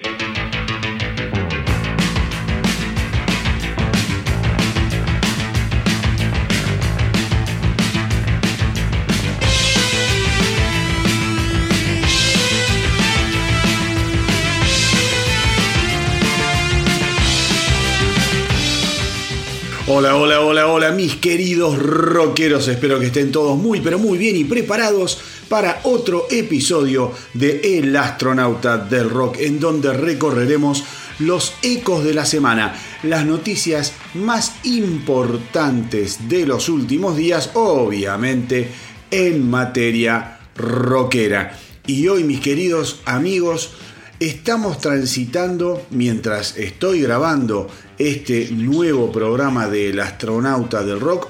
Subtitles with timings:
[0.00, 0.45] Thank you.
[20.18, 22.68] Hola, hola, hola, mis queridos rockeros.
[22.68, 25.18] Espero que estén todos muy, pero muy bien y preparados
[25.50, 30.84] para otro episodio de El astronauta del rock, en donde recorreremos
[31.18, 38.70] los ecos de la semana, las noticias más importantes de los últimos días, obviamente
[39.10, 41.58] en materia rockera.
[41.86, 43.72] Y hoy, mis queridos amigos,
[44.18, 51.28] estamos transitando, mientras estoy grabando este nuevo programa del astronauta del rock,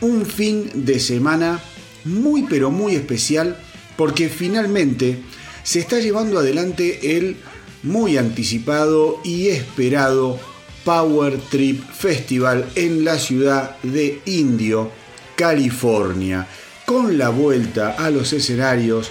[0.00, 1.60] un fin de semana
[2.04, 3.58] muy pero muy especial
[3.96, 5.22] porque finalmente
[5.62, 7.36] se está llevando adelante el
[7.82, 10.38] muy anticipado y esperado
[10.84, 14.90] Power Trip Festival en la ciudad de Indio,
[15.36, 16.46] California,
[16.84, 19.10] con la vuelta a los escenarios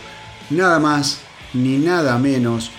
[0.50, 1.20] nada más
[1.54, 2.72] ni nada menos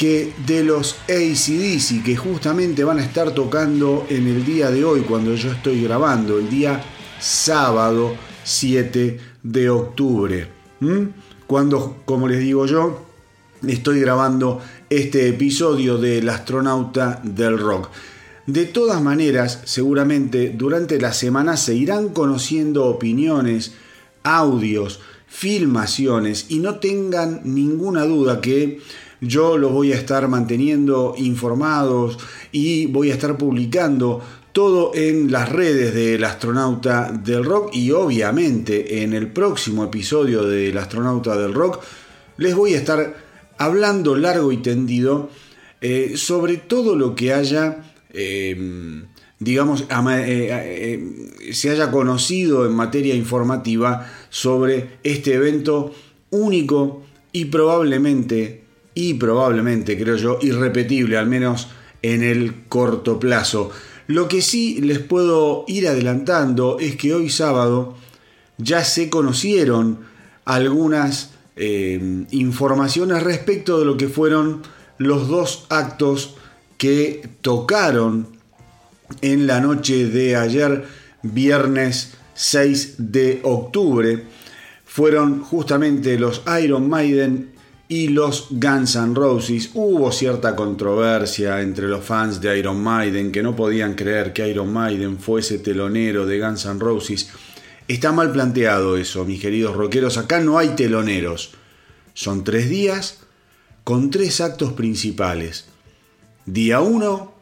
[0.00, 5.02] que de los ACDC que justamente van a estar tocando en el día de hoy
[5.02, 6.82] cuando yo estoy grabando, el día
[7.20, 10.48] sábado 7 de octubre.
[11.46, 13.04] Cuando, como les digo yo,
[13.68, 17.90] estoy grabando este episodio del astronauta del rock.
[18.46, 23.74] De todas maneras, seguramente durante la semana se irán conociendo opiniones,
[24.22, 28.80] audios, filmaciones y no tengan ninguna duda que
[29.20, 32.18] yo los voy a estar manteniendo informados
[32.52, 39.02] y voy a estar publicando todo en las redes del astronauta del rock y obviamente
[39.02, 41.82] en el próximo episodio del astronauta del rock
[42.36, 43.16] les voy a estar
[43.58, 45.30] hablando largo y tendido
[45.80, 49.06] eh, sobre todo lo que haya em,
[49.40, 49.86] digamos, eh,
[50.28, 55.92] eh, se haya conocido en materia informativa sobre este evento
[56.30, 57.02] único
[57.32, 58.59] y probablemente
[58.94, 61.68] y probablemente, creo yo, irrepetible, al menos
[62.02, 63.70] en el corto plazo.
[64.06, 67.96] Lo que sí les puedo ir adelantando es que hoy sábado
[68.58, 70.00] ya se conocieron
[70.44, 74.62] algunas eh, informaciones respecto de lo que fueron
[74.98, 76.34] los dos actos
[76.76, 78.28] que tocaron
[79.22, 80.84] en la noche de ayer,
[81.22, 84.24] viernes 6 de octubre.
[84.84, 87.50] Fueron justamente los Iron Maiden
[87.90, 89.70] y los Guns N' Roses.
[89.74, 94.72] Hubo cierta controversia entre los fans de Iron Maiden que no podían creer que Iron
[94.72, 97.30] Maiden fuese telonero de Guns N' Roses.
[97.88, 100.18] Está mal planteado eso, mis queridos rockeros.
[100.18, 101.50] Acá no hay teloneros.
[102.14, 103.24] Son tres días
[103.82, 105.64] con tres actos principales.
[106.46, 107.34] Día 1,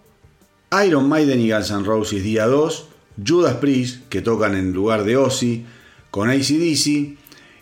[0.87, 2.23] Iron Maiden y Guns N' Roses.
[2.23, 2.87] Día 2,
[3.27, 5.67] Judas Priest, que tocan en lugar de Ozzy,
[6.11, 7.19] con ACDC.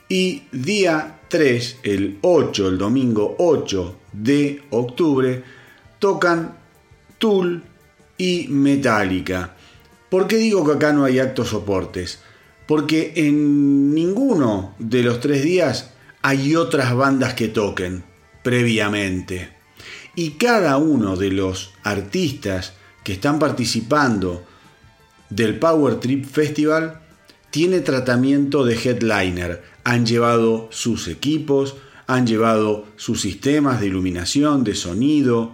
[0.08, 5.42] Y día 3, el 8, el domingo 8 de octubre,
[5.98, 6.56] tocan
[7.18, 7.62] Tool
[8.18, 9.56] y Metallica.
[10.10, 12.20] ¿Por qué digo que acá no hay actos soportes?
[12.66, 15.92] Porque en ninguno de los tres días
[16.22, 18.04] hay otras bandas que toquen
[18.42, 19.50] previamente.
[20.14, 24.44] Y cada uno de los artistas que están participando
[25.30, 27.00] del Power Trip Festival
[27.50, 31.76] tiene tratamiento de headliner han llevado sus equipos,
[32.08, 35.52] han llevado sus sistemas de iluminación, de sonido,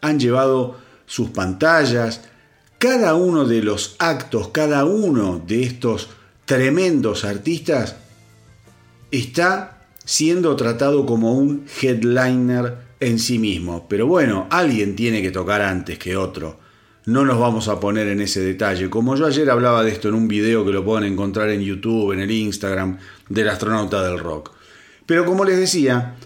[0.00, 2.22] han llevado sus pantallas.
[2.78, 6.08] Cada uno de los actos, cada uno de estos
[6.44, 7.94] tremendos artistas
[9.12, 13.86] está siendo tratado como un headliner en sí mismo.
[13.88, 16.58] Pero bueno, alguien tiene que tocar antes que otro.
[17.08, 18.90] No nos vamos a poner en ese detalle.
[18.90, 22.12] Como yo ayer hablaba de esto en un video que lo pueden encontrar en YouTube,
[22.12, 22.98] en el Instagram
[23.30, 24.52] del astronauta del rock.
[25.06, 26.16] Pero como les decía,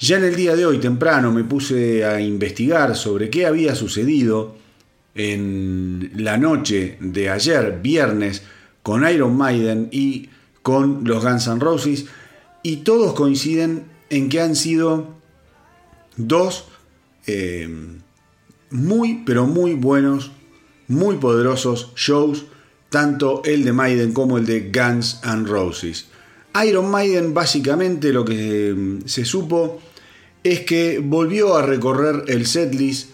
[0.00, 4.56] ya en el día de hoy temprano me puse a investigar sobre qué había sucedido
[5.14, 8.42] en la noche de ayer, viernes,
[8.82, 10.30] con Iron Maiden y
[10.62, 12.06] con los Guns N' Roses,
[12.64, 15.14] y todos coinciden en que han sido
[16.16, 16.64] dos
[17.28, 18.00] eh,
[18.72, 20.32] muy, pero muy buenos,
[20.88, 22.46] muy poderosos shows,
[22.90, 26.06] tanto el de Maiden como el de Guns N' Roses.
[26.66, 29.80] Iron Maiden básicamente lo que mm, se supo
[30.42, 33.10] es que volvió a recorrer el setlist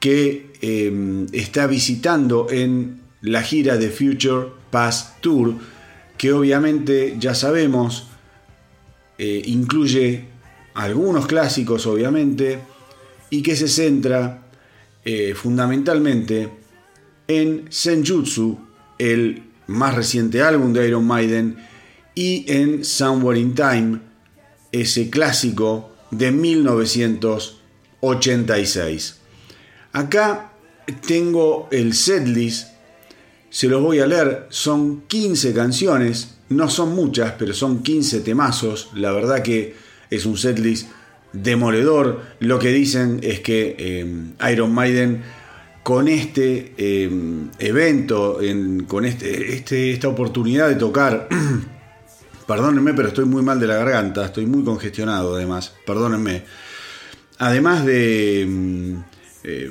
[0.00, 5.54] que em, está visitando en la gira de Future Past Tour,
[6.18, 8.08] que obviamente ya sabemos
[9.16, 10.24] eh, incluye
[10.74, 12.58] algunos clásicos obviamente,
[13.30, 14.43] y que se centra
[15.04, 16.48] eh, fundamentalmente
[17.28, 18.58] en Senjutsu,
[18.98, 21.58] el más reciente álbum de Iron Maiden,
[22.14, 24.00] y en Somewhere in Time,
[24.72, 29.18] ese clásico de 1986.
[29.92, 30.52] Acá
[31.06, 32.68] tengo el setlist,
[33.50, 38.90] se los voy a leer, son 15 canciones, no son muchas, pero son 15 temazos,
[38.94, 39.76] la verdad que
[40.10, 40.88] es un setlist
[41.34, 42.22] demoledor.
[42.40, 45.22] Lo que dicen es que eh, Iron Maiden
[45.82, 47.10] con este eh,
[47.58, 48.38] evento,
[48.88, 51.28] con este, este, esta oportunidad de tocar,
[52.46, 56.44] perdónenme, pero estoy muy mal de la garganta, estoy muy congestionado además, perdónenme.
[57.36, 58.94] Además de, mm,
[59.44, 59.70] eh,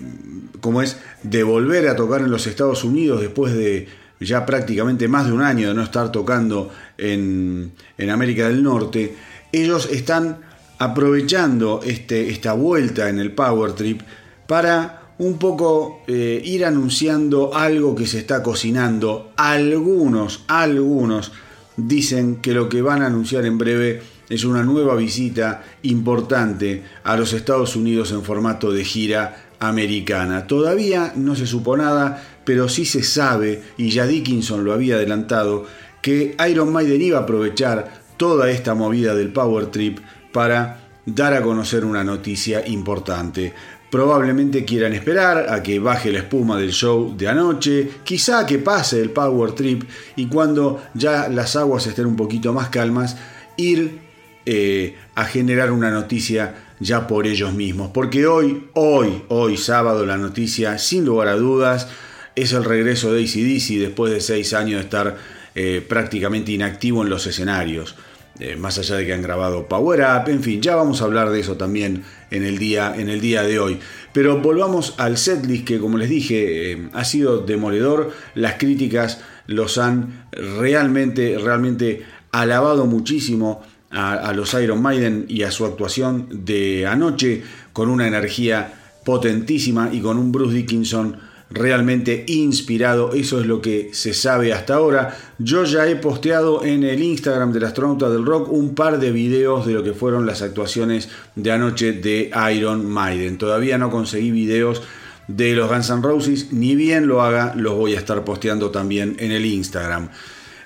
[0.61, 3.87] como es, de volver a tocar en los Estados Unidos después de
[4.19, 9.15] ya prácticamente más de un año de no estar tocando en, en América del Norte,
[9.51, 10.52] ellos están
[10.83, 14.01] aprovechando este, esta vuelta en el Power Trip
[14.45, 19.31] para un poco eh, ir anunciando algo que se está cocinando.
[19.37, 21.31] Algunos, algunos
[21.77, 27.15] dicen que lo que van a anunciar en breve es una nueva visita importante a
[27.15, 30.47] los Estados Unidos en formato de gira americana.
[30.47, 35.65] Todavía no se supo nada, pero sí se sabe, y ya Dickinson lo había adelantado,
[36.01, 39.99] que Iron Maiden iba a aprovechar toda esta movida del Power Trip
[40.33, 43.53] para dar a conocer una noticia importante.
[43.89, 48.99] Probablemente quieran esperar a que baje la espuma del show de anoche, quizá que pase
[48.99, 49.83] el Power Trip
[50.15, 53.15] y cuando ya las aguas estén un poquito más calmas,
[53.55, 53.99] ir
[54.45, 57.91] eh, a generar una noticia ya por ellos mismos.
[57.93, 61.87] Porque hoy, hoy, hoy sábado, la noticia, sin lugar a dudas,
[62.35, 65.17] es el regreso de ACDC después de seis años de estar
[65.53, 67.95] eh, prácticamente inactivo en los escenarios.
[68.39, 71.29] Eh, más allá de que han grabado Power Up, en fin, ya vamos a hablar
[71.29, 73.79] de eso también en el día, en el día de hoy.
[74.11, 78.11] Pero volvamos al setlist que, como les dije, eh, ha sido demoledor.
[78.33, 85.51] Las críticas los han realmente, realmente alabado muchísimo a, a los Iron Maiden y a
[85.51, 88.73] su actuación de anoche con una energía
[89.05, 91.17] potentísima y con un Bruce Dickinson
[91.53, 95.17] realmente inspirado, eso es lo que se sabe hasta ahora.
[95.37, 99.65] Yo ya he posteado en el Instagram del astronauta del rock un par de videos
[99.65, 103.37] de lo que fueron las actuaciones de anoche de Iron Maiden.
[103.37, 104.81] Todavía no conseguí videos
[105.27, 109.15] de los Guns N' Roses, ni bien lo haga, los voy a estar posteando también
[109.19, 110.09] en el Instagram.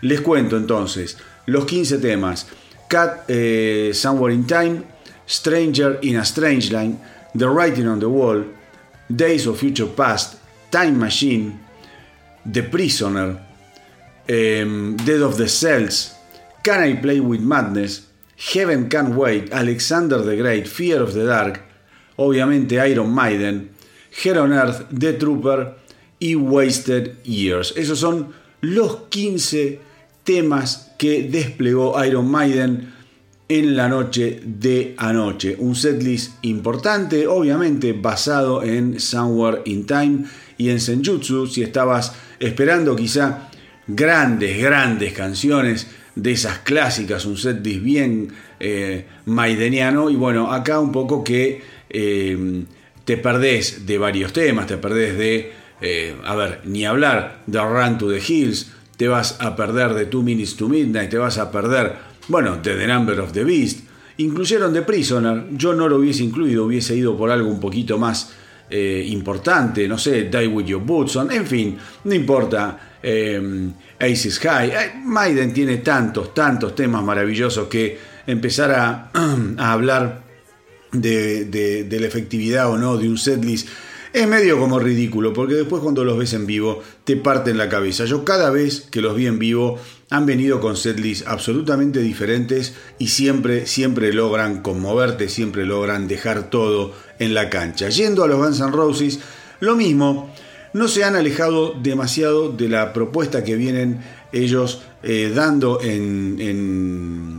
[0.01, 2.47] Les cuento entonces los 15 temas.
[2.87, 4.83] Cat eh, Somewhere in Time,
[5.27, 6.97] Stranger in a Strange Line,
[7.37, 8.45] The Writing on the Wall,
[9.09, 10.35] Days of Future Past,
[10.69, 11.59] Time Machine,
[12.51, 13.39] The Prisoner,
[14.27, 16.15] em, Dead of the Cells,
[16.63, 18.07] Can I Play with Madness,
[18.53, 21.61] Heaven Can't Wait, Alexander the Great, Fear of the Dark,
[22.17, 23.69] obviamente Iron Maiden,
[24.23, 25.75] Hell on Earth, The Trooper
[26.19, 27.73] y Wasted Years.
[27.75, 29.79] Esos son los 15
[30.23, 32.93] temas que desplegó Iron Maiden
[33.47, 35.55] en la noche de anoche.
[35.57, 40.25] Un setlist importante, obviamente basado en Somewhere in Time
[40.57, 41.47] y en Senjutsu.
[41.47, 43.49] Si estabas esperando quizá
[43.87, 50.09] grandes, grandes canciones de esas clásicas, un setlist bien eh, maideniano.
[50.09, 52.63] Y bueno, acá un poco que eh,
[53.05, 57.97] te perdés de varios temas, te perdés de, eh, a ver, ni hablar de Run
[57.97, 61.51] to the Hills, te vas a perder de Two Minutes to Midnight, te vas a
[61.51, 63.81] perder bueno, de The Number of the Beast.
[64.17, 65.45] Incluyeron The Prisoner.
[65.51, 68.33] Yo no lo hubiese incluido, hubiese ido por algo un poquito más
[68.69, 69.87] eh, importante.
[69.87, 71.31] No sé, Die With Your Boots On.
[71.31, 72.95] En fin, no importa.
[73.01, 73.69] Eh,
[73.99, 74.69] Aces High.
[74.69, 79.11] Eh, Maiden tiene tantos, tantos temas maravillosos que empezar a,
[79.57, 80.23] hablar
[80.91, 83.67] de, de, la efectividad o no de un setlist
[84.13, 88.05] es medio como ridículo, porque después cuando los ves en vivo te parten la cabeza.
[88.05, 93.09] Yo cada vez que los vi en vivo han venido con setlists absolutamente diferentes y
[93.09, 97.89] siempre, siempre logran conmoverte, siempre logran dejar todo en la cancha.
[97.89, 99.19] Yendo a los Guns N' Roses,
[99.59, 100.33] lo mismo,
[100.73, 106.37] no se han alejado demasiado de la propuesta que vienen ellos eh, dando en,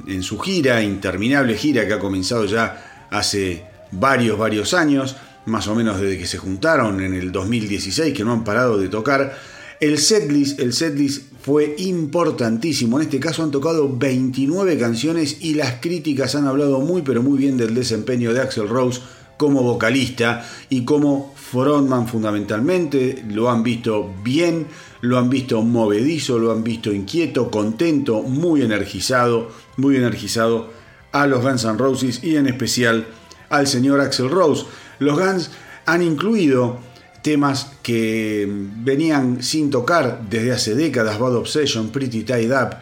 [0.07, 5.17] en, su gira, interminable gira que ha comenzado ya hace varios, varios años,
[5.47, 8.89] más o menos desde que se juntaron en el 2016, que no han parado de
[8.89, 9.37] tocar
[9.81, 12.99] el setlist, el setlist fue importantísimo.
[12.99, 17.39] En este caso han tocado 29 canciones y las críticas han hablado muy pero muy
[17.39, 19.01] bien del desempeño de Axel Rose
[19.39, 23.25] como vocalista y como frontman fundamentalmente.
[23.31, 24.67] Lo han visto bien,
[25.01, 30.69] lo han visto movedizo, lo han visto inquieto, contento, muy energizado, muy energizado
[31.13, 33.07] a los Guns N' Roses y en especial
[33.49, 34.67] al señor Axel Rose.
[34.99, 35.51] Los Guns
[35.87, 36.79] han incluido
[37.23, 42.77] temas que venían sin tocar desde hace décadas, Bad Obsession, Pretty Tied Up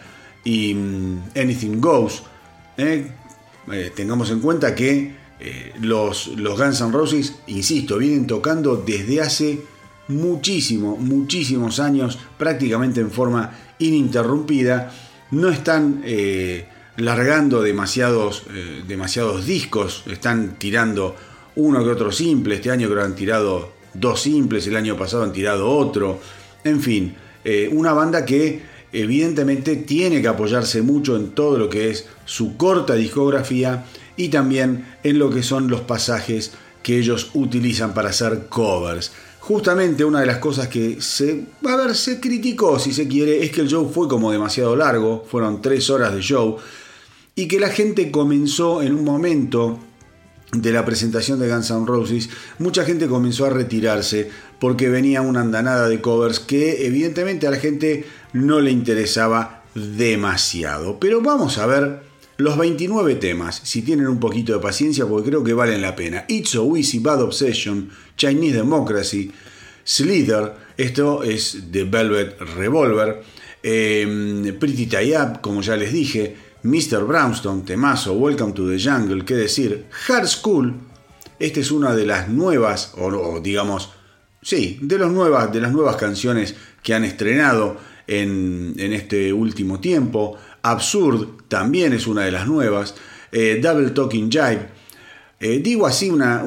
[0.44, 2.22] y mm, Anything Goes.
[2.76, 3.10] ¿eh?
[3.72, 9.60] Eh, tengamos en cuenta que eh, los, Guns N' Roses, insisto, vienen tocando desde hace
[10.08, 14.92] muchísimo, muchísimos años, prácticamente en forma ininterrumpida.
[15.32, 16.02] No están
[16.96, 18.44] largando demasiados,
[18.86, 21.16] demasiados discos, están tirando
[21.56, 22.54] uno que otro simple.
[22.54, 26.20] Este año creo han tirado dos simples, el año pasado han tirado otro.
[26.64, 27.14] En fin,
[27.44, 28.62] eh, una banda que
[28.92, 33.84] evidentemente tiene que apoyarse mucho en todo lo que es su corta discografía
[34.16, 39.12] y también en lo que son los pasajes que ellos utilizan para hacer covers.
[39.40, 43.52] Justamente una de las cosas que se, a ver, se criticó, si se quiere, es
[43.52, 46.58] que el show fue como demasiado largo, fueron tres horas de show,
[47.34, 49.78] y que la gente comenzó en un momento
[50.52, 54.30] de la presentación de Guns N' Roses, mucha gente comenzó a retirarse
[54.60, 60.98] porque venía una andanada de covers que evidentemente a la gente no le interesaba demasiado.
[60.98, 62.05] Pero vamos a ver
[62.38, 66.24] los 29 temas, si tienen un poquito de paciencia, porque creo que valen la pena.
[66.28, 69.32] It's So Easy, Bad Obsession, Chinese Democracy,
[69.84, 73.22] Slither, esto es The Velvet Revolver,
[73.62, 77.04] eh, Pretty Tie Up, como ya les dije, Mr.
[77.04, 80.74] Brownstone, temazo, Welcome to the Jungle, qué decir, Hard School,
[81.38, 83.90] esta es una de las nuevas, o, digamos,
[84.42, 87.76] sí, de, los nuevas, de las nuevas canciones que han estrenado
[88.06, 90.38] en, este último tiempo.
[90.70, 92.94] Absurd también es una de las nuevas.
[93.32, 94.68] Eh, Double Talking Jive.
[95.38, 96.44] Eh, digo así una,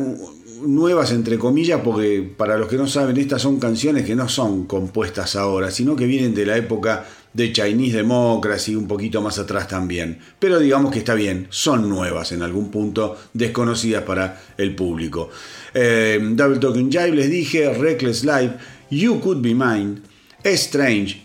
[0.62, 4.66] nuevas entre comillas porque para los que no saben estas son canciones que no son
[4.66, 9.68] compuestas ahora, sino que vienen de la época de Chinese Democracy, un poquito más atrás
[9.68, 10.20] también.
[10.40, 15.30] Pero digamos que está bien, son nuevas en algún punto, desconocidas para el público.
[15.74, 18.56] Eh, Double Talking Jive les dije, Reckless Life,
[18.90, 20.02] You Could Be Mine,
[20.44, 21.22] Strange,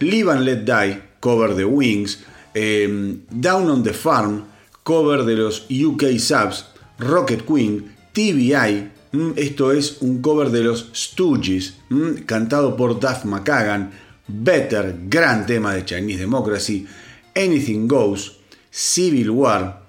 [0.00, 2.22] Live and Let Die, cover de Wings,
[2.58, 4.42] eh, Down on the Farm,
[4.82, 6.64] cover de los UK Subs,
[6.98, 13.26] Rocket Queen, TBI, mm, esto es un cover de los Stooges, mm, cantado por Duff
[13.26, 13.90] McKagan,
[14.26, 16.86] Better, gran tema de Chinese Democracy,
[17.34, 18.38] Anything Goes,
[18.70, 19.82] Civil War,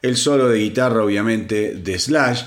[0.00, 2.42] el solo de guitarra obviamente de Slash,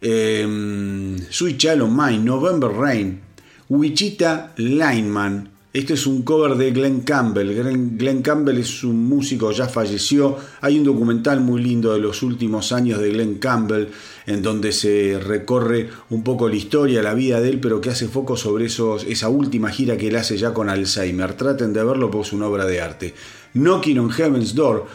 [0.00, 3.20] eh, Sweet Child Mine, November Rain,
[3.68, 7.52] Wichita Lineman, este es un cover de Glenn Campbell.
[7.98, 10.36] Glenn, Campbell es un músico, ya falleció.
[10.60, 13.88] Hay un documental muy lindo de los últimos años de Glenn Campbell,
[14.24, 18.06] en donde se recorre un poco la historia, la vida de él, pero que hace
[18.06, 21.34] foco sobre esos, esa última gira que él hace ya con Alzheimer.
[21.34, 23.12] Traten de verlo porque es una obra de arte.
[23.54, 24.86] Knocking on Heaven's Door,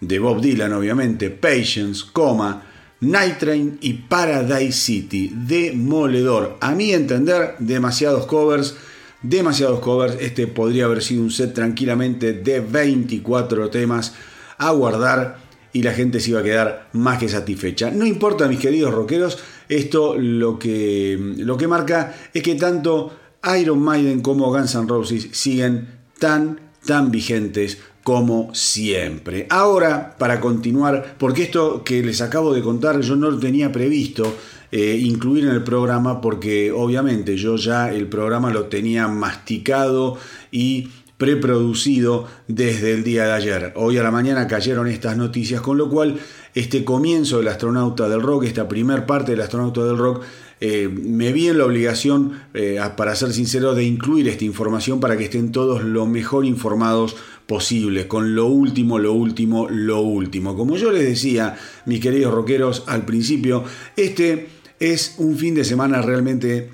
[0.00, 1.28] de Bob Dylan, obviamente.
[1.28, 2.70] Patience, Coma.
[3.00, 6.56] Night Train y Paradise City, demoledor.
[6.62, 8.74] A mi entender, demasiados covers
[9.24, 10.16] demasiados covers.
[10.20, 14.14] Este podría haber sido un set tranquilamente de 24 temas
[14.58, 15.38] a guardar
[15.72, 17.90] y la gente se iba a quedar más que satisfecha.
[17.90, 19.38] No importa, mis queridos rockeros,
[19.68, 23.12] esto lo que, lo que marca es que tanto
[23.58, 25.88] Iron Maiden como Guns N' Roses siguen
[26.18, 29.46] tan, tan vigentes como siempre.
[29.50, 34.36] Ahora, para continuar, porque esto que les acabo de contar yo no lo tenía previsto,
[34.76, 40.18] eh, incluir en el programa porque obviamente yo ya el programa lo tenía masticado
[40.50, 43.72] y preproducido desde el día de ayer.
[43.76, 46.18] Hoy a la mañana cayeron estas noticias, con lo cual
[46.56, 50.24] este comienzo del astronauta del rock, esta primer parte del astronauta del rock,
[50.60, 55.16] eh, me vi en la obligación, eh, para ser sincero, de incluir esta información para
[55.16, 57.14] que estén todos lo mejor informados
[57.46, 60.56] posible, con lo último, lo último, lo último.
[60.56, 63.62] Como yo les decía, mis queridos rockeros, al principio,
[63.96, 64.48] este
[64.80, 66.70] es un fin de semana realmente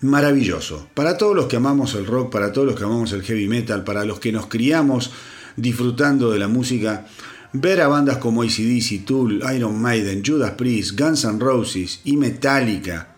[0.00, 0.88] maravilloso.
[0.94, 3.84] Para todos los que amamos el rock, para todos los que amamos el heavy metal,
[3.84, 5.12] para los que nos criamos
[5.56, 7.06] disfrutando de la música,
[7.52, 13.14] ver a bandas como ACDC, Tool, Iron Maiden, Judas Priest, Guns N' Roses y Metallica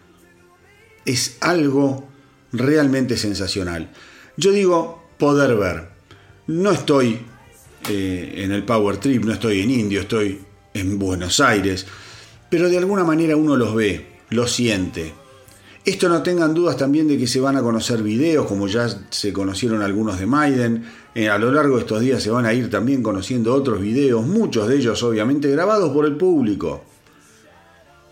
[1.04, 2.08] es algo
[2.52, 3.90] realmente sensacional.
[4.36, 5.88] Yo digo poder ver.
[6.46, 7.18] No estoy
[7.88, 10.40] eh, en el Power Trip, no estoy en Indio, estoy
[10.74, 11.86] en Buenos Aires
[12.52, 15.14] pero de alguna manera uno los ve, los siente.
[15.86, 19.32] Esto no tengan dudas también de que se van a conocer videos, como ya se
[19.32, 20.84] conocieron algunos de Maiden.
[21.14, 24.26] Eh, a lo largo de estos días se van a ir también conociendo otros videos,
[24.26, 26.84] muchos de ellos obviamente grabados por el público.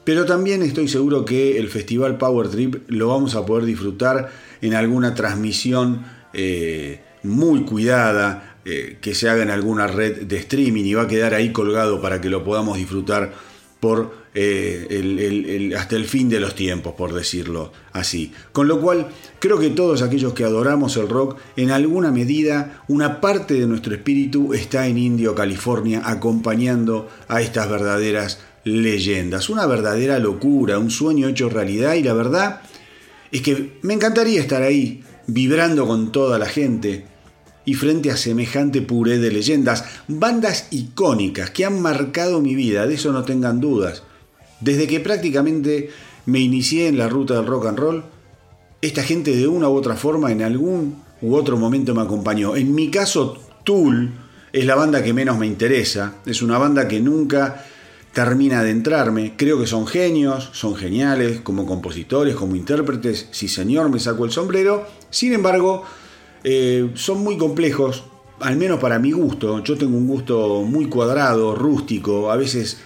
[0.05, 4.31] Pero también estoy seguro que el Festival Power Trip lo vamos a poder disfrutar
[4.63, 10.85] en alguna transmisión eh, muy cuidada, eh, que se haga en alguna red de streaming
[10.85, 13.35] y va a quedar ahí colgado para que lo podamos disfrutar
[13.81, 18.33] por eh, hasta el fin de los tiempos, por decirlo así.
[18.53, 19.09] Con lo cual,
[19.39, 23.95] creo que todos aquellos que adoramos el rock, en alguna medida, una parte de nuestro
[23.95, 29.49] espíritu está en Indio, California, acompañando a estas verdaderas leyendas.
[29.51, 32.63] Una verdadera locura, un sueño hecho realidad y la verdad
[33.33, 37.07] es que me encantaría estar ahí, vibrando con toda la gente,
[37.65, 42.95] y frente a semejante puré de leyendas, bandas icónicas que han marcado mi vida, de
[42.95, 44.03] eso no tengan dudas.
[44.61, 45.91] Desde que prácticamente
[46.27, 48.05] me inicié en la ruta del rock and roll,
[48.83, 52.57] esta gente de una u otra forma en algún u otro momento me acompañó.
[52.57, 54.11] En mi caso, Tool
[54.53, 57.65] es la banda que menos me interesa, es una banda que nunca
[58.13, 59.35] termina de entrarme.
[59.37, 64.33] Creo que son genios, son geniales como compositores, como intérpretes, sí señor, me saco el
[64.33, 64.87] sombrero.
[65.11, 65.85] Sin embargo,
[66.43, 68.05] eh, son muy complejos,
[68.41, 69.63] al menos para mi gusto.
[69.63, 72.79] Yo tengo un gusto muy cuadrado, rústico, a veces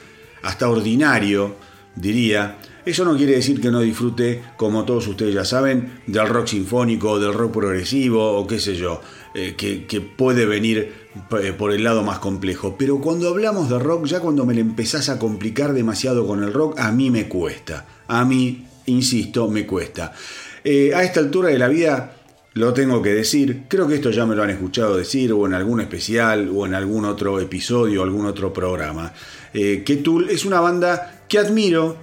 [0.43, 1.55] hasta ordinario,
[1.95, 2.59] diría.
[2.85, 7.19] Eso no quiere decir que no disfrute, como todos ustedes ya saben, del rock sinfónico,
[7.19, 9.01] del rock progresivo o qué sé yo,
[9.35, 10.93] eh, que, puede venir
[11.41, 12.77] eh, por el lado más complejo.
[12.79, 16.53] Pero cuando hablamos de rock, ya cuando me le empezás a complicar demasiado con el
[16.53, 17.87] rock, a mí me cuesta.
[18.07, 20.13] A mí, insisto, me cuesta.
[20.13, 22.17] a esta altura de la vida
[22.55, 25.55] lo tengo que decir, creo que esto ya me lo han escuchado decir o en
[25.55, 29.13] algún especial o en algún otro episodio, algún otro programa.
[29.55, 31.97] Eh, que Tool es una banda que admiro,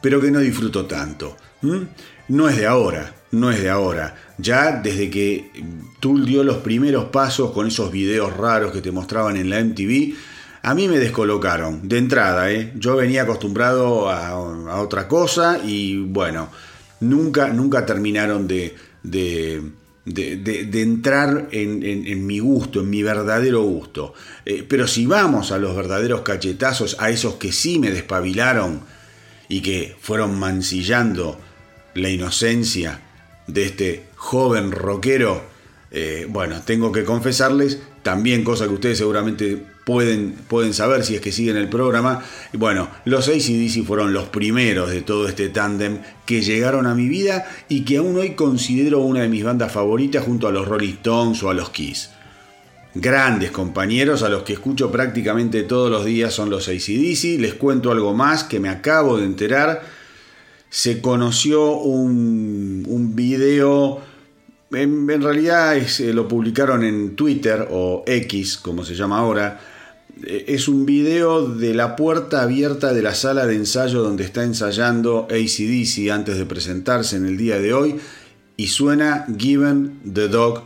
[0.00, 1.36] pero que no disfruto tanto.
[2.28, 4.16] No es de ahora, no es de ahora.
[4.38, 5.50] Ya desde que
[6.00, 10.14] Tool dio los primeros pasos con esos videos raros que te mostraban en la MTV,
[10.62, 12.72] a mí me descolocaron, de entrada, ¿eh?
[12.76, 16.48] Yo venía acostumbrado a, a otra cosa y bueno,
[17.00, 19.62] nunca, nunca terminaron de de,
[20.04, 24.14] de, entrar en, mi gusto, en mi verdadero gusto.
[24.44, 28.82] Eh, pero si vamos a los verdaderos cachetazos, a esos que sí me despabilaron
[29.48, 31.38] y que fueron mancillando
[31.94, 33.00] la inocencia
[33.46, 35.44] de este joven rockero,
[35.90, 41.20] eh, bueno, tengo que confesarles también, cosa que ustedes seguramente pueden, pueden saber si es
[41.20, 42.22] que siguen el programa.
[42.52, 47.48] Bueno, los ACDC fueron los primeros de todo este tándem que llegaron a mi vida
[47.68, 51.42] y que aún hoy considero una de mis bandas favoritas junto a los Rolling Stones
[51.42, 52.10] o a los Kiss.
[52.94, 57.40] Grandes compañeros a los que escucho prácticamente todos los días son los ACDC.
[57.40, 59.82] Les cuento algo más que me acabo de enterar.
[60.68, 64.02] Se conoció un, un video
[64.74, 69.60] en, realidad eh, lo publicaron en Twitter o X, como se llama ahora,
[70.26, 75.26] es un video de la puerta abierta de la sala de ensayo donde está ensayando
[75.30, 77.96] ACDC antes de presentarse en el día de hoy
[78.56, 80.64] y suena Given the Dog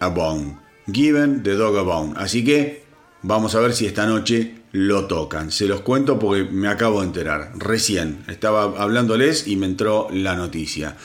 [0.00, 0.58] a Bone.
[0.92, 2.14] Given the Dog a Bone.
[2.16, 2.82] Así que
[3.22, 5.50] vamos a ver si esta noche lo tocan.
[5.50, 7.52] Se los cuento porque me acabo de enterar.
[7.56, 10.96] Recién estaba hablándoles y me entró la noticia.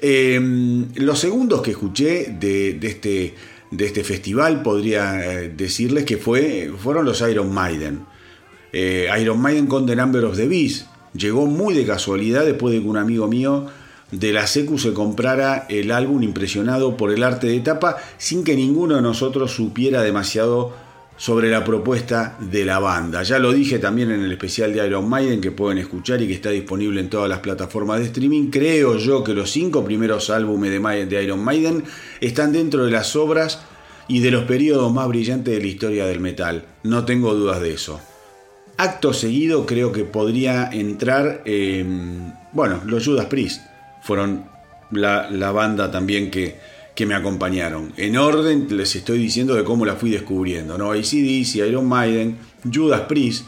[0.00, 3.34] Em, los segundos que escuché de, de este
[3.70, 8.04] de este festival, podría eh, decirles que fue, fueron los Iron Maiden.
[8.72, 10.86] Eh, Iron Maiden con The Number of the Beast.
[11.12, 13.66] Llegó muy de casualidad después de que un amigo mío
[14.12, 18.56] de la Secu se comprara el álbum impresionado por el arte de tapa sin que
[18.56, 20.72] ninguno de nosotros supiera demasiado
[21.20, 23.22] sobre la propuesta de la banda.
[23.22, 26.32] Ya lo dije también en el especial de Iron Maiden que pueden escuchar y que
[26.32, 28.48] está disponible en todas las plataformas de streaming.
[28.48, 31.84] Creo yo que los cinco primeros álbumes de, Iron Maiden
[32.22, 33.60] están dentro de las obras
[34.08, 36.64] y de los periodos más brillantes de la historia del metal.
[36.84, 38.00] No tengo dudas de eso.
[38.78, 41.44] Acto seguido creo que podría entrar,
[42.52, 43.60] bueno, los Judas Priest
[44.00, 44.46] fueron
[44.90, 46.56] la banda también que,
[46.94, 47.92] que me acompañaron.
[47.96, 50.76] En orden les estoy diciendo de cómo la fui descubriendo.
[50.76, 50.92] ¿no?
[50.92, 52.38] ACDC, Iron Maiden,
[52.72, 53.46] Judas Priest.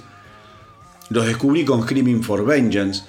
[1.10, 3.04] Los descubrí con Screaming for Vengeance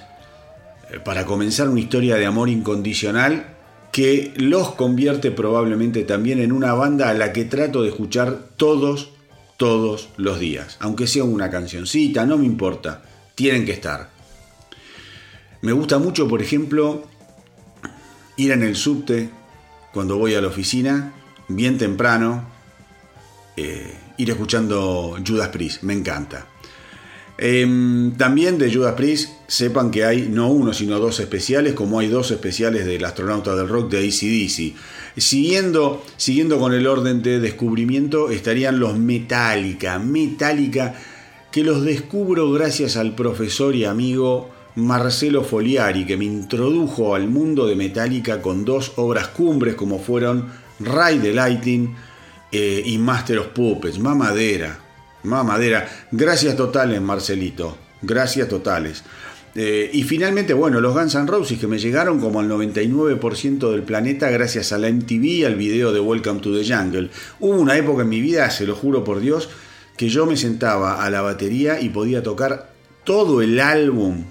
[0.90, 3.54] eh, para comenzar una historia de amor incondicional
[3.92, 9.10] que los convierte probablemente también en una banda a la que trato de escuchar todos,
[9.56, 10.76] todos los días.
[10.80, 13.02] Aunque sea una cancioncita, no me importa.
[13.36, 14.10] Tienen que estar.
[15.62, 17.04] Me gusta mucho, por ejemplo,
[18.36, 19.30] ir en el subte
[19.94, 21.12] cuando voy a la oficina,
[21.46, 22.44] bien temprano,
[23.56, 26.48] eh, ir escuchando Judas Priest, me encanta.
[27.38, 32.08] Em, también de Judas Priest, sepan que hay no uno, sino dos especiales, como hay
[32.08, 34.74] dos especiales del astronauta del rock de ACDC.
[35.16, 40.00] Siguiendo, siguiendo con el orden de descubrimiento, estarían los Metallica.
[40.00, 40.94] Metallica,
[41.52, 47.66] que los descubro gracias al profesor y amigo Marcelo Foliari, que me introdujo al mundo
[47.66, 50.48] de Metallica con dos obras cumbres como fueron
[50.80, 51.94] Ride the Lightning
[52.50, 53.98] eh, y Master of Puppets.
[53.98, 54.78] Mamadera,
[55.22, 55.88] mamadera.
[56.10, 57.78] Gracias totales, Marcelito.
[58.02, 59.04] gracias totales.
[59.54, 63.84] Eh, y finalmente, bueno, los Guns N' Roses que me llegaron como al 99% del
[63.84, 67.10] planeta gracias a la MTV al video de Welcome to the Jungle.
[67.38, 69.48] Hubo una época en mi vida, se lo juro por Dios,
[69.96, 72.72] que yo me sentaba a la batería y podía tocar
[73.04, 74.24] todo el álbum,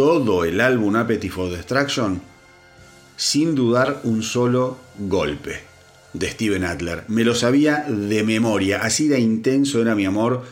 [0.00, 2.22] todo el álbum Appetite for Destruction,
[3.18, 5.60] sin dudar un solo golpe
[6.14, 7.04] de Steven Adler.
[7.08, 10.42] Me lo sabía de memoria, así de intenso era mi amor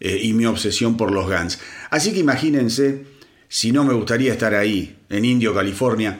[0.00, 1.58] eh, y mi obsesión por los Guns.
[1.88, 3.06] Así que imagínense
[3.48, 6.18] si no me gustaría estar ahí, en Indio, California.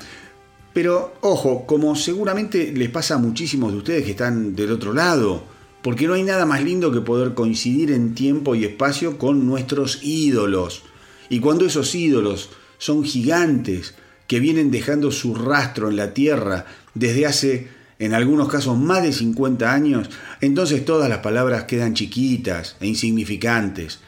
[0.72, 5.44] Pero ojo, como seguramente les pasa a muchísimos de ustedes que están del otro lado,
[5.82, 10.02] porque no hay nada más lindo que poder coincidir en tiempo y espacio con nuestros
[10.02, 10.87] ídolos.
[11.28, 13.94] Y cuando esos ídolos son gigantes,
[14.28, 19.12] que vienen dejando su rastro en la tierra desde hace, en algunos casos, más de
[19.12, 20.10] 50 años,
[20.40, 24.00] entonces todas las palabras quedan chiquitas e insignificantes.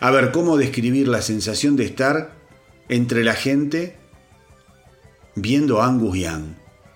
[0.00, 2.36] A ver, ¿cómo describir la sensación de estar
[2.88, 3.96] entre la gente
[5.34, 6.44] viendo a Angus Young,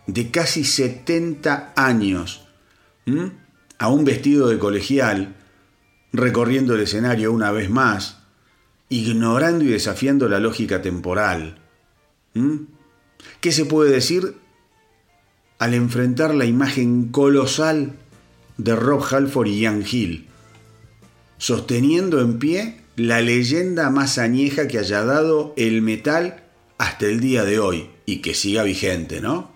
[0.07, 2.47] de casi 70 años,
[3.79, 5.37] aún vestido de colegial,
[6.13, 8.18] recorriendo el escenario una vez más,
[8.89, 11.59] ignorando y desafiando la lógica temporal.
[13.41, 14.37] ¿Qué se puede decir
[15.59, 17.97] al enfrentar la imagen colosal
[18.57, 20.27] de Rob Halford y Ian Hill,
[21.39, 26.43] sosteniendo en pie la leyenda más añeja que haya dado el metal
[26.79, 29.51] hasta el día de hoy y que siga vigente, ¿no?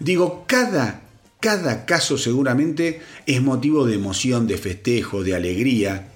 [0.00, 1.02] Digo, cada,
[1.40, 6.12] cada caso seguramente es motivo de emoción, de festejo, de alegría.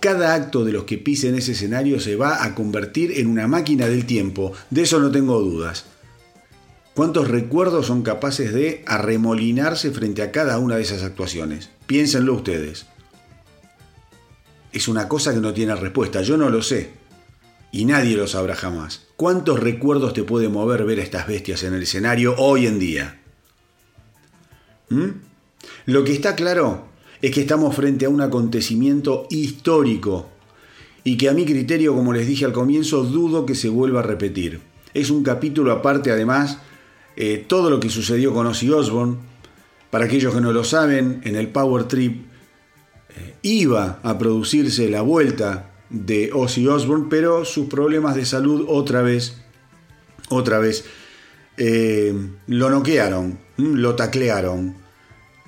[0.00, 3.86] Cada acto de los que pisen ese escenario se va a convertir en una máquina
[3.88, 5.86] del tiempo, de eso no tengo dudas.
[6.94, 11.70] ¿Cuántos recuerdos son capaces de arremolinarse frente a cada una de esas actuaciones?
[11.86, 12.86] Piénsenlo ustedes
[14.72, 16.22] es una cosa que no tiene respuesta.
[16.22, 16.90] Yo no lo sé.
[17.70, 19.06] Y nadie lo sabrá jamás.
[19.16, 23.20] ¿Cuántos recuerdos te puede mover ver a estas bestias en el escenario hoy en día?
[24.88, 25.08] ¿Mm?
[25.86, 26.87] Lo que está claro
[27.20, 30.28] es que estamos frente a un acontecimiento histórico
[31.04, 34.04] y que a mi criterio, como les dije al comienzo, dudo que se vuelva a
[34.04, 34.60] repetir.
[34.94, 36.58] Es un capítulo aparte, además,
[37.16, 39.16] eh, todo lo que sucedió con Ozzy Osbourne.
[39.90, 42.26] Para aquellos que no lo saben, en el Power Trip
[43.42, 49.38] iba a producirse la vuelta de Ozzy Osbourne, pero sus problemas de salud otra vez,
[50.28, 50.84] otra vez,
[51.56, 52.14] eh,
[52.46, 54.87] lo noquearon, lo taclearon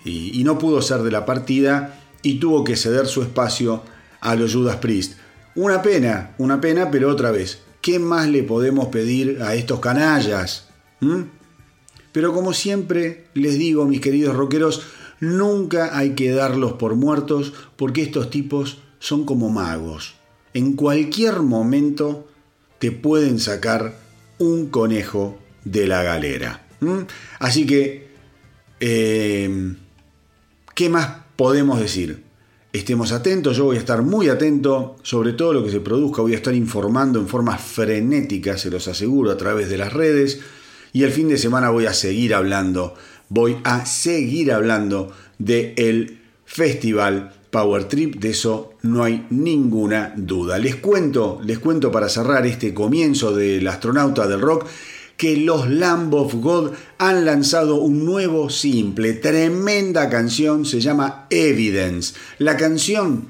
[0.04, 3.82] y, no pudo ser de la partida y tuvo que ceder su espacio
[4.20, 5.14] a los Judas Priest.
[5.54, 10.68] Una pena, una pena, pero otra vez, ¿qué más le podemos pedir a estos canallas?
[12.12, 14.82] Pero como siempre les digo, mis queridos rockeros,
[15.20, 20.14] Nunca hay que darlos por muertos porque estos tipos son como magos.
[20.54, 22.26] En cualquier momento
[22.78, 23.98] te pueden sacar
[24.38, 26.66] un conejo de la galera.
[27.38, 28.08] Así que,
[28.80, 29.76] em,
[30.74, 32.24] ¿qué más podemos decir?
[32.72, 36.35] Estemos atentos, yo voy a estar muy atento sobre todo lo que se produzca, voy
[36.35, 40.40] a estar informando en forma frenética, se los aseguro, a través de las redes,
[40.92, 42.94] y el fin de semana voy a seguir hablando
[43.30, 50.59] voy a seguir hablando del el festival Power Trip, de eso no hay ninguna duda.
[50.59, 54.66] Les cuento, les cuento para cerrar este comienzo del astronauta del rock
[55.20, 62.14] que los Lamb of God han lanzado un nuevo simple, tremenda canción, se llama Evidence.
[62.38, 63.26] La canción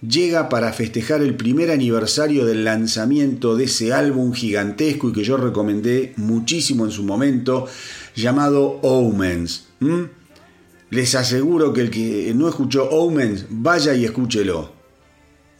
[0.00, 5.36] llega para festejar el primer aniversario del lanzamiento de ese álbum gigantesco y que yo
[5.36, 7.66] recomendé muchísimo en su momento,
[8.14, 9.70] llamado Omens.
[10.90, 14.83] Les aseguro que el que no escuchó Omens, vaya y escúchelo.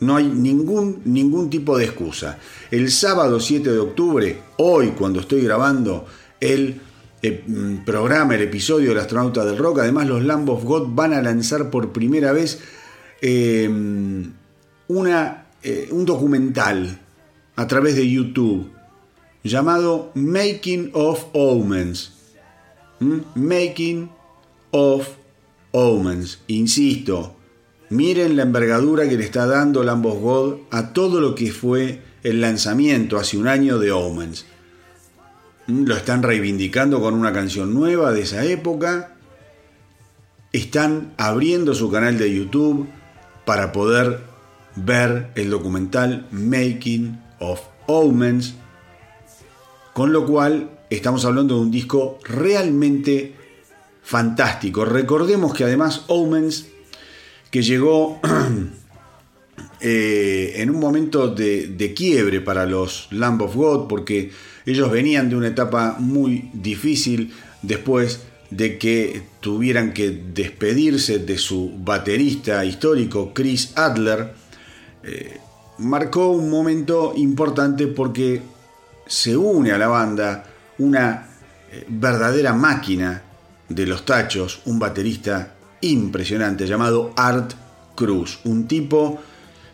[0.05, 2.39] No hay ningún, ningún tipo de excusa.
[2.71, 6.07] El sábado 7 de octubre, hoy cuando estoy grabando
[6.41, 6.81] el
[7.23, 11.15] eh, mm, programa, el episodio del astronauta del rock, además los Lamb of God van
[11.15, 12.61] a lanzar por primera vez
[13.23, 14.31] em,
[14.89, 17.01] una, eh, un documental
[17.57, 18.71] a través de YouTube
[19.43, 22.13] llamado Making of Omens.
[23.01, 23.21] ¿Mm?
[23.37, 24.11] Making
[24.73, 25.09] of
[25.73, 26.41] Omens.
[26.49, 27.34] Insisto,
[27.95, 32.41] miren la envergadura que le está dando Lambos God a todo lo que fue el
[32.41, 34.47] lanzamiento hace un año de Omens.
[35.67, 35.85] ¿Mm?
[35.85, 39.17] Lo están reivindicando con una canción nueva de esa época.
[40.53, 42.89] Están abriendo su canal de YouTube
[43.45, 44.21] para poder
[44.77, 48.55] ver el documental Making of Omens.
[49.93, 53.35] Con lo cual Estamos hablando de un disco realmente
[54.03, 54.85] fantástico.
[54.85, 56.69] Recordemos que además Omens,
[57.55, 58.19] que llegó
[59.81, 64.33] eh, en un momento de, quiebre para los Lamb of God, porque
[64.67, 71.71] ellos venían de una etapa muy difícil después de que tuvieran que despedirse de su
[71.79, 74.35] baterista histórico Chris Adler,
[75.05, 75.39] eh,
[75.79, 78.43] marcó un momento importante porque
[79.07, 80.45] se une a la banda
[80.79, 81.29] una
[81.71, 83.23] eh, verdadera máquina
[83.69, 85.55] de los tachos, un baterista
[85.85, 87.53] impresionante llamado Art
[87.95, 89.21] Cruz, un tipo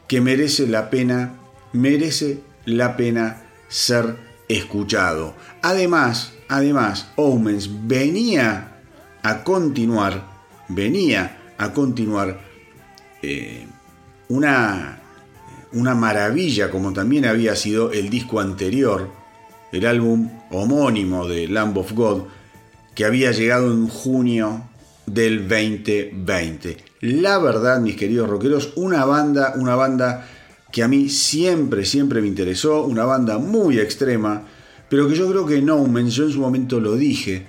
[0.08, 1.34] que merece la pena,
[1.72, 4.16] merece la pena ser
[4.48, 5.34] escuchado.
[5.62, 8.80] Además, además, Omens venía
[9.22, 10.26] a continuar,
[10.68, 12.40] venía a continuar
[13.22, 13.66] eh,
[14.28, 15.00] una,
[15.72, 19.10] una maravilla como también había sido el disco anterior,
[19.70, 22.22] el álbum homónimo de Lamb of God,
[22.96, 24.69] que había llegado en junio
[25.14, 26.76] del 2020.
[27.00, 30.28] La verdad, mis queridos rockeros, una banda, una banda
[30.70, 34.44] que a mí siempre, siempre me interesó, una banda muy extrema,
[34.88, 37.46] pero que yo creo que en Omens, yo en su momento lo dije,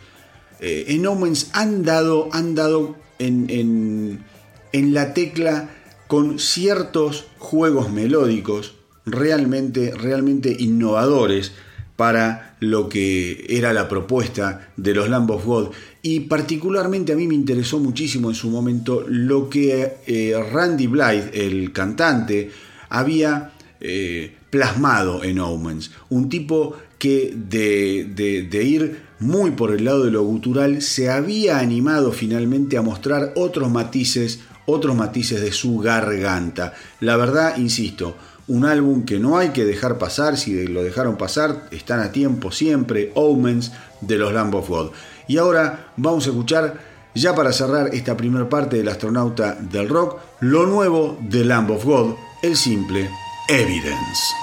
[0.60, 4.24] eh, en Omens han dado, han dado en, en,
[4.72, 5.70] en la tecla
[6.08, 11.54] con ciertos juegos melódicos realmente, realmente innovadores
[11.96, 15.70] para lo que era la propuesta de los Lamb of God.
[16.04, 21.46] Y particularmente a mí me interesó muchísimo en su momento lo que eh, Randy Blythe,
[21.46, 22.50] el cantante,
[22.90, 25.92] había eh, plasmado en Omens.
[26.10, 31.58] Un tipo que de, de, ir muy por el lado de lo gutural se había
[31.58, 36.74] animado finalmente a mostrar otros matices, otros matices de su garganta.
[37.00, 38.16] La verdad, insisto,
[38.48, 42.52] un álbum que no hay que dejar pasar, si lo dejaron pasar, están a tiempo
[42.52, 44.92] siempre, Omens de los Lamb of God.
[45.32, 46.74] Y ahora vamos a escuchar,
[47.16, 51.86] ya para cerrar esta primera parte del astronauta del rock, lo nuevo de Lamb of
[51.86, 53.10] God, el simple
[53.48, 54.41] Evidence.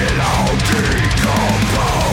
[0.00, 2.09] Décompose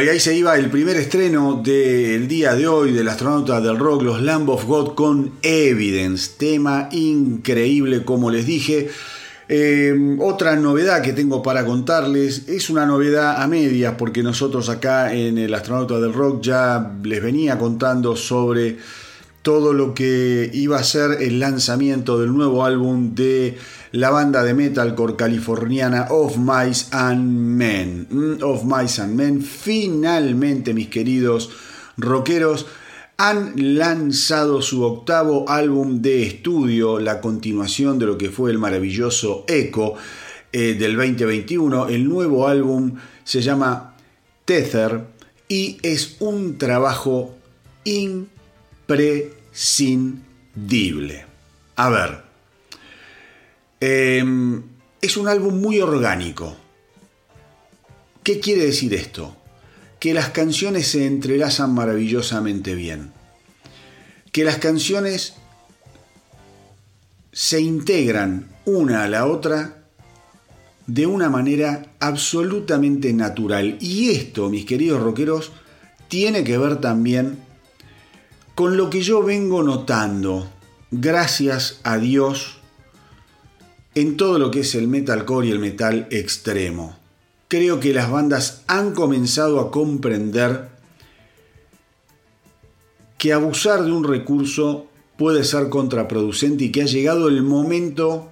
[0.00, 4.02] Y ahí se iba el primer estreno del día de hoy del astronauta del rock,
[4.02, 8.90] los Lamb of God con Evidence, tema increíble como les dije.
[9.48, 15.12] Eh, otra novedad que tengo para contarles es una novedad a medias porque nosotros acá
[15.12, 18.76] en el astronauta del rock ya les venía contando sobre
[19.48, 23.56] todo lo que iba a ser el lanzamiento del nuevo álbum de
[23.92, 28.06] la banda de metalcore californiana Of Mice and Men.
[28.10, 31.48] Mm, of Mice and Men, finalmente, mis queridos
[31.96, 32.66] rockeros,
[33.16, 39.46] han lanzado su octavo álbum de estudio, la continuación de lo que fue el maravilloso
[39.48, 39.94] Echo
[40.52, 41.88] eh, del 2021.
[41.88, 43.96] El nuevo álbum se llama
[44.44, 45.06] Tether
[45.48, 47.34] y es un trabajo
[49.58, 51.26] imprescindible.
[51.76, 52.28] A ver,
[53.80, 54.62] Em,
[55.00, 56.56] es un álbum muy orgánico.
[58.24, 59.36] ¿Qué quiere decir esto?
[60.00, 63.12] Que las canciones se entrelazan maravillosamente bien.
[64.32, 65.34] Que las canciones
[67.32, 69.84] se integran una a la otra
[70.88, 73.78] de una manera absolutamente natural.
[73.80, 75.52] Y esto, mis queridos rockeros,
[76.08, 77.38] tiene que ver también
[78.58, 80.50] con lo que yo vengo notando,
[80.90, 82.58] gracias a Dios,
[83.94, 86.98] en todo lo que es el metalcore y el metal extremo.
[87.46, 90.70] Creo que las bandas han comenzado a comprender
[93.16, 98.28] que abusar de un recurso puede ser contraproducente y que ha llegado el momento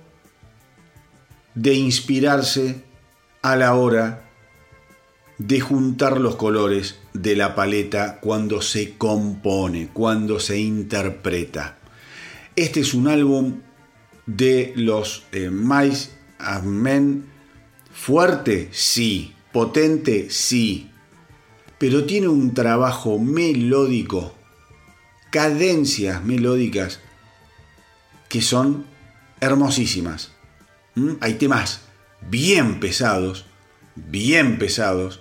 [1.54, 2.82] de inspirarse
[3.42, 4.25] a la hora
[5.38, 11.78] de juntar los colores de la paleta cuando se compone, cuando se interpreta.
[12.56, 13.60] Este es un álbum
[14.26, 16.10] de los eh, Mice
[16.64, 17.26] Men
[17.92, 20.90] fuerte, sí, potente, sí,
[21.78, 24.34] pero tiene un trabajo melódico,
[25.30, 27.00] cadencias melódicas
[28.28, 28.86] que son
[29.40, 30.32] hermosísimas.
[30.94, 31.12] ¿Mm?
[31.20, 31.82] Hay temas
[32.28, 33.46] bien pesados,
[33.94, 35.20] bien pesados,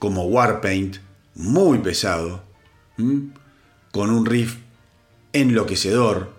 [0.00, 0.96] como Warpaint,
[1.36, 2.42] muy pesado,
[3.92, 4.56] con un riff
[5.32, 6.32] enloquecedor,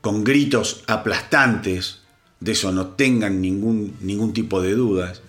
[0.00, 2.00] con gritos aplastantes,
[2.40, 5.22] de eso no tengan ningún, ningún tipo de dudas.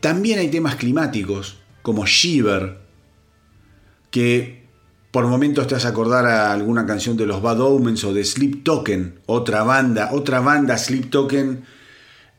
[0.00, 2.78] También hay temas climáticos, como Shiver,
[4.10, 4.62] que
[5.10, 8.62] por momentos te hace acordar a alguna canción de los Bad Omens o de Sleep
[8.62, 11.64] Token, otra banda, otra banda Sleep Token,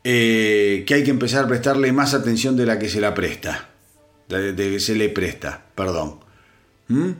[0.06, 3.70] eh, que hay que empezar a prestarle más atención de la que se la presta,
[4.28, 6.20] de, que se le presta, perdón.
[6.88, 7.10] ¿Mm?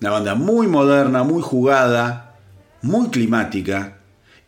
[0.00, 2.36] Una banda muy moderna, muy jugada,
[2.82, 3.98] muy climática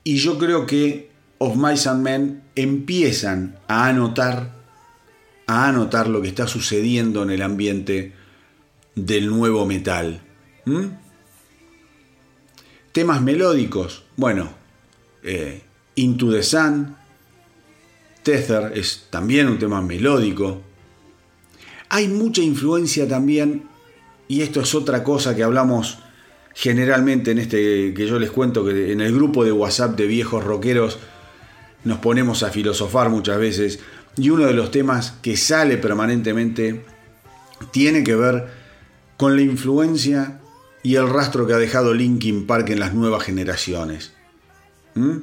[0.03, 4.51] y yo creo que Of Mice and Men empiezan a anotar,
[5.47, 8.13] a anotar lo que está sucediendo en el ambiente
[8.97, 10.21] del nuevo metal.
[10.65, 10.87] ¿Mm?
[12.93, 14.51] Temas melódicos, bueno,
[15.23, 15.63] eh,
[15.95, 16.97] Into the Sun,
[18.23, 20.63] Tether es también un tema melódico.
[21.89, 23.65] Hay mucha influencia también,
[24.29, 25.99] y esto es otra cosa que hablamos
[26.55, 30.45] generalmente en este que yo les cuento que en el grupo de WhatsApp de viejos
[30.45, 30.99] rockeros
[31.85, 33.81] nos ponemos a filosofar muchas veces
[34.17, 36.85] y uno de los temas que sale permanentemente
[37.71, 38.49] tiene que ver
[39.17, 40.41] con la influencia
[40.83, 44.13] y el rastro que ha dejado Linkin Park en las nuevas generaciones.
[44.95, 45.19] ¿Mm?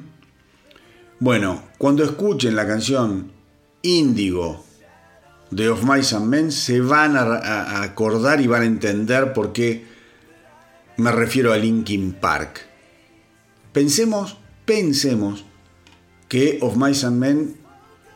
[1.22, 3.30] Bueno, cuando escuchen la canción
[3.82, 4.64] Índigo
[5.50, 9.84] de Of Mice and Men se van a acordar y van a entender por qué
[10.96, 12.62] me refiero a Linkin Park.
[13.70, 15.44] Pensemos, pensemos
[16.26, 17.56] que Of Mice and Men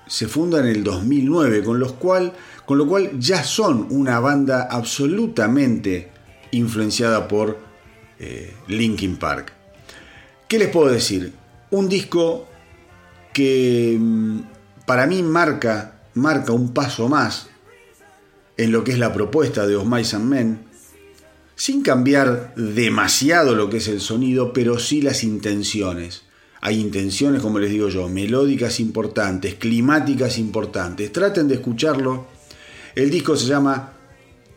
[0.06, 2.32] se funda en el 2009, con, los cual,
[2.64, 6.10] con lo cual ya son una banda absolutamente
[6.52, 7.58] influenciada por
[8.18, 9.52] eh, Linkin Park.
[10.48, 11.34] ¿Qué les puedo decir?
[11.70, 12.48] Un disco
[13.34, 14.40] que mm,
[14.86, 17.48] para mí marca, marca un paso más
[18.56, 20.60] en lo que es la propuesta de Mice and Men,
[21.56, 26.22] sin cambiar demasiado lo que es el sonido, pero sí las intenciones.
[26.60, 31.12] hay intenciones, como les digo yo, melódicas importantes, climáticas importantes.
[31.12, 32.26] Traten de escucharlo.
[32.94, 33.92] El disco se llama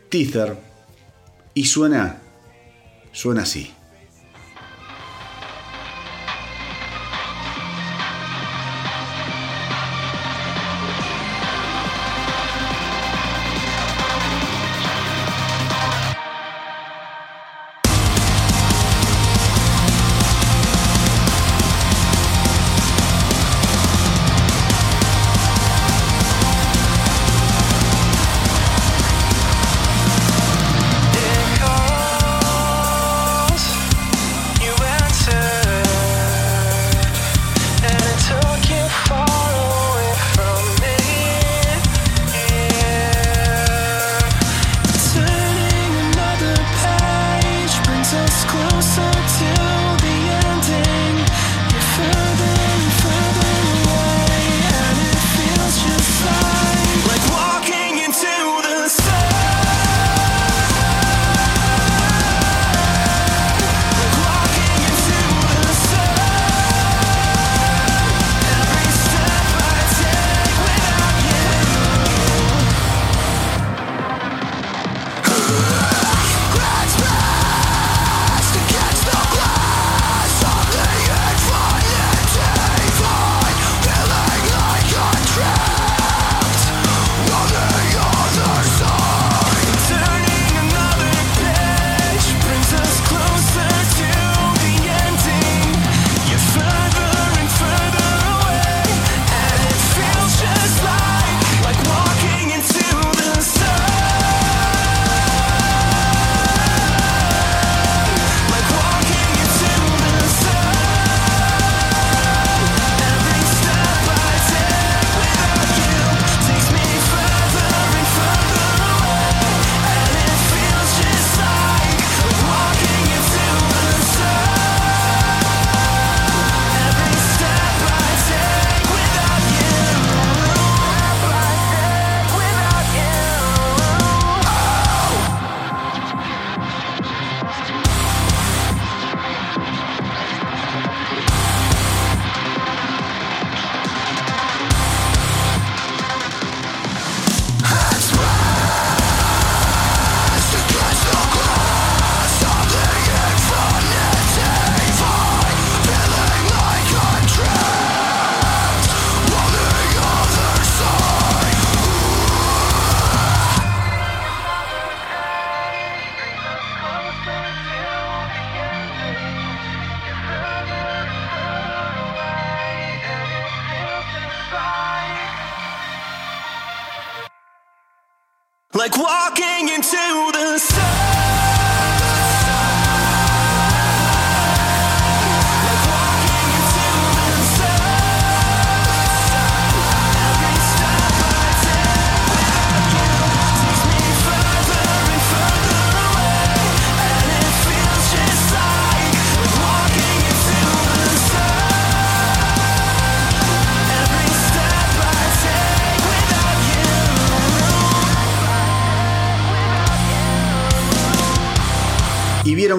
[0.07, 0.55] Tether
[1.53, 2.21] y suena,
[3.11, 3.73] suena así.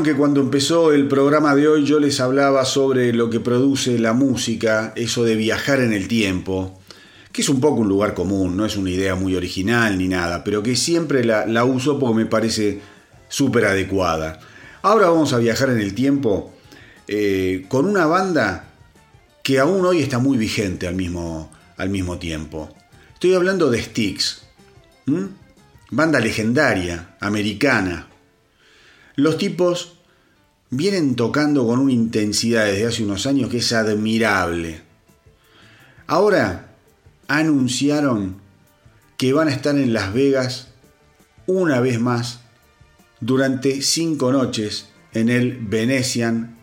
[0.08, 4.14] Que cuando empezó el programa de hoy yo les hablaba sobre lo que produce la
[4.14, 6.80] música, eso de viajar en el tiempo,
[7.30, 10.44] que es un poco un lugar común, no es una idea muy original ni nada,
[10.44, 12.80] pero que siempre la, uso porque me parece
[13.28, 14.40] súper adecuada.
[14.80, 16.54] Ahora vamos a viajar en el tiempo
[17.06, 18.70] eh, con una banda
[19.42, 22.74] que aún hoy está muy vigente al mismo, al mismo tiempo.
[23.12, 24.42] Estoy hablando de Styx,
[25.90, 28.08] banda legendaria, americana,
[29.16, 29.97] los tipos
[30.70, 34.80] vienen tocando con una intensidad desde hace unos años que es admirable.
[36.06, 36.74] Ahora
[37.26, 38.36] anunciaron
[39.16, 40.68] que van a estar en Las Vegas
[41.46, 42.40] una vez más
[43.20, 46.56] durante cinco noches en el Venetian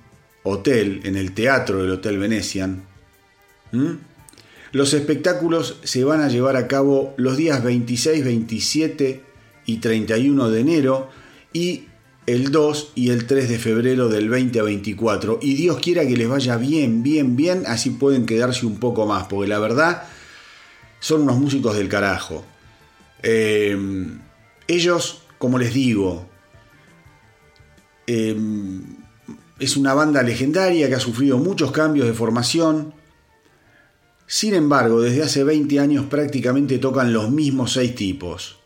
[0.43, 2.83] Hotel, en el teatro del Hotel Venetian.
[3.71, 3.93] ¿Mm?
[4.71, 9.23] Los espectáculos se van a llevar a cabo los días 26, 27
[9.65, 11.09] y 31 de enero
[11.53, 11.85] y
[12.25, 15.39] el 2 y el 3 de febrero del 2024.
[15.41, 19.27] Y Dios quiera que les vaya bien, bien, bien, así pueden quedarse un poco más,
[19.27, 20.03] porque la verdad
[20.99, 22.43] son unos músicos del carajo.
[23.21, 23.77] Eh,
[24.67, 26.27] ellos, como les digo,
[28.07, 28.35] eh,
[29.59, 32.93] es una banda legendaria que ha sufrido muchos cambios de formación.
[34.27, 38.57] Sin embargo, desde hace 20 años prácticamente tocan los mismos seis tipos.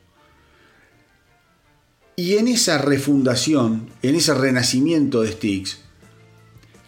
[2.20, 5.78] Y en esa refundación, en ese renacimiento de Styx,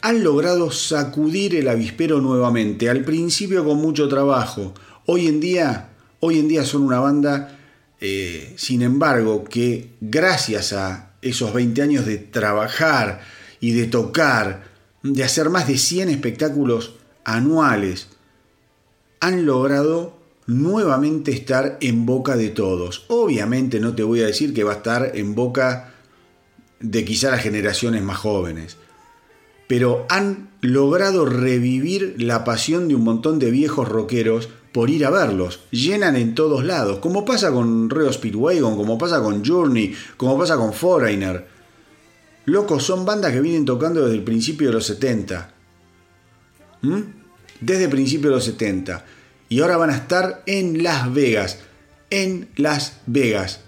[0.02, 4.74] han logrado sacudir el avispero nuevamente, al principio con mucho trabajo.
[5.06, 7.58] Hoy en día, hoy en día son una banda,
[8.02, 13.22] eh, sin embargo, que gracias a esos 20 años de trabajar
[13.62, 14.66] y de tocar,
[15.02, 18.10] de hacer más de 100 espectáculos anuales,
[19.22, 23.06] han logrado nuevamente estar en boca de todos.
[23.08, 25.94] Obviamente no te voy a decir que va a estar en boca
[26.80, 28.78] de quizá las generaciones más jóvenes,
[29.68, 35.10] pero han logrado revivir la pasión de un montón de viejos rockeros por ir a
[35.10, 35.62] verlos.
[35.72, 40.58] Llenan en todos lados, como pasa con Reo Speedwagon, como pasa con Journey, como pasa
[40.58, 41.48] con Foreigner.
[42.46, 45.54] Locos, son bandas que vienen tocando desde el principio de los 70.
[46.82, 47.00] ¿Mm?
[47.60, 49.06] Desde el principio de los 70.
[49.52, 51.60] Y ahora van a estar en Las Vegas.
[52.10, 53.60] En Las Vegas.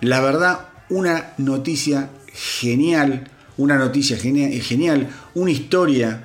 [0.00, 6.24] La verdad, una noticia genial una noticia genial, una historia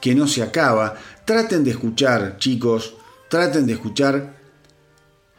[0.00, 0.94] que no se acaba.
[1.24, 2.94] Traten de escuchar, chicos,
[3.28, 4.34] traten de escuchar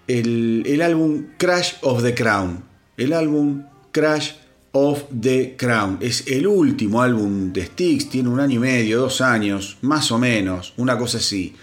[0.07, 2.63] el, el álbum Crash of the Crown.
[2.97, 4.33] El álbum Crash
[4.71, 5.97] of the Crown.
[6.01, 10.19] Es el último álbum de Styx, tiene un año y medio, dos años, más o
[10.19, 11.55] menos, una cosa así.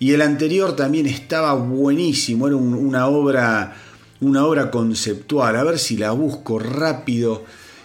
[0.00, 3.76] Y el anterior también estaba buenísimo, era una obra
[4.20, 7.44] una obra conceptual, a ver si la busco rápido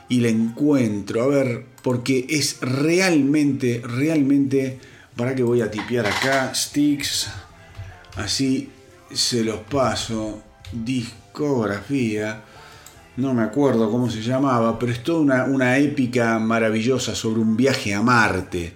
[0.09, 1.23] y la encuentro.
[1.23, 4.79] A ver, porque es realmente, realmente.
[5.15, 6.53] ¿Para que voy a tipear acá?
[6.53, 7.29] Sticks.
[8.17, 8.69] Así
[9.13, 10.43] se los paso.
[10.73, 12.43] Discografía.
[13.15, 17.55] No me acuerdo cómo se llamaba, pero es toda una, una épica maravillosa sobre un
[17.55, 18.73] viaje a Marte.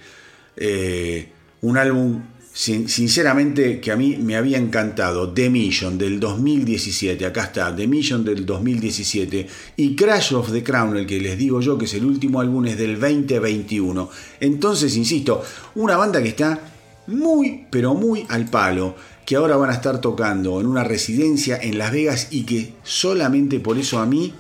[0.56, 1.30] Eh,
[1.62, 2.22] un álbum
[2.54, 8.26] sinceramente que a mí me había encantado The Mission del 2017, acá está, The Mission
[8.26, 9.48] del 2017
[9.78, 12.66] y Crash of the Crown, el que les digo yo que es el último álbum
[12.66, 14.10] es del 2021.
[14.40, 15.44] Entonces, insisto,
[15.76, 16.60] una banda que está
[17.08, 18.96] muy, pero muy al palo,
[19.26, 23.60] que ahora van a estar tocando en una residencia en Las Vegas y que solamente
[23.60, 24.34] por eso a mí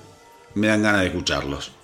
[0.56, 1.79] me dan ganas de escucharlos.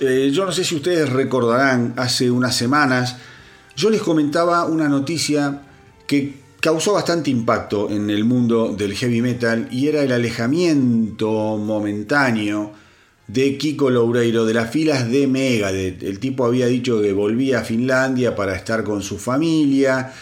[0.00, 3.16] Eh, yo no sé si ustedes recordarán, hace unas semanas
[3.76, 5.62] yo les comentaba una noticia
[6.06, 12.72] que causó bastante impacto en el mundo del heavy metal y era el alejamiento momentáneo
[13.26, 16.02] de Kiko Loureiro de las filas de Megadeth.
[16.02, 20.12] El tipo había dicho que volvía a Finlandia para estar con su familia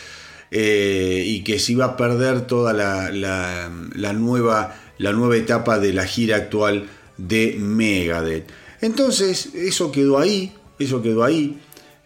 [0.51, 6.05] eh, y que se iba a perder toda la, nueva, la nueva etapa de la
[6.05, 6.86] gira actual
[7.16, 8.51] de Megadeth.
[8.81, 11.59] Entonces, eso quedó ahí, eso quedó ahí.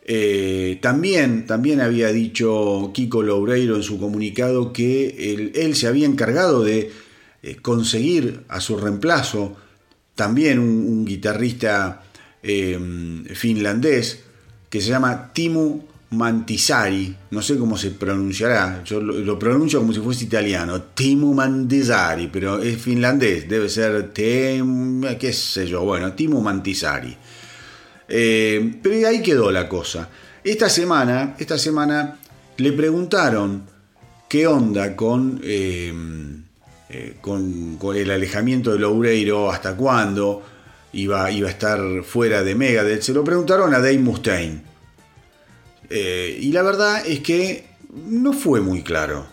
[0.05, 6.65] Eh, también, también había dicho Kiko Loureiro en su comunicado que él, se había encargado
[6.65, 6.91] de
[7.43, 9.57] eh, conseguir a su reemplazo
[10.17, 12.03] también un, guitarrista
[12.43, 14.25] em, finlandés
[14.69, 20.01] que se llama Timu Mantisari, no sé cómo se pronunciará, yo lo, pronuncio como si
[20.01, 27.17] fuese italiano, Timu Mantisari, pero es finlandés, debe ser, qué sé yo, bueno, Timu Mantisari.
[28.09, 30.09] Eh, pero ahí quedó la cosa.
[30.45, 32.19] Esta semana, esta semana
[32.59, 33.63] le preguntaron
[34.29, 35.93] qué onda con, eh,
[36.91, 40.43] eh, con, el alejamiento de Loureiro, hasta cuándo
[40.93, 43.03] iba, iba, a estar fuera de Megadeth.
[43.03, 44.72] Se lo preguntaron a Dave Mustaine.
[45.95, 49.27] Y la verdad es que no fue muy claro.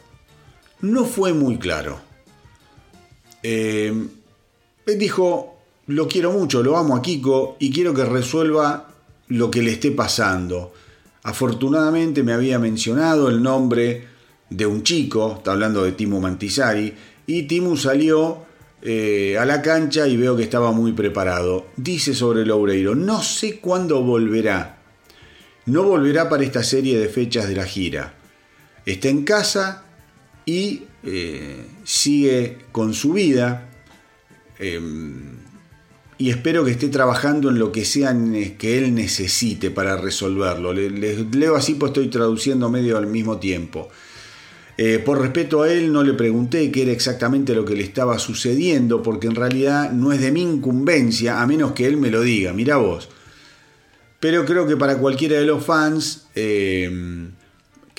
[0.82, 2.00] No fue muy claro.
[3.42, 4.10] él
[4.98, 5.56] dijo,
[5.88, 8.90] lo quiero mucho, lo amo a Kiko y quiero que resuelva
[9.28, 10.74] lo que le esté pasando.
[11.24, 14.08] Afortunadamente me había mencionado el nombre
[14.50, 16.94] de un chico, está hablando de Timu Mantisari,
[17.28, 18.40] y Timu salió
[18.82, 21.68] eh, a la cancha y veo que estaba muy preparado.
[21.76, 24.79] Dice sobre Loureiro, no sé cuándo volverá.
[25.70, 28.16] No volverá para esta serie de fechas de la gira.
[28.86, 29.86] Está en casa
[30.46, 33.70] y eh, sigue con su vida.
[34.58, 35.38] Em,
[36.18, 38.18] y espero que esté trabajando en lo que sea
[38.58, 40.74] que él necesite para resolverlo.
[40.74, 43.90] Les leo así, pues estoy traduciendo medio al mismo tiempo.
[44.76, 48.18] Eh, por respeto a él no le pregunté qué era exactamente lo que le estaba
[48.18, 52.22] sucediendo, porque en realidad no es de mi incumbencia, a menos que él me lo
[52.22, 53.10] diga, mira vos.
[54.20, 57.30] Pero creo que para cualquiera de los fans, eh,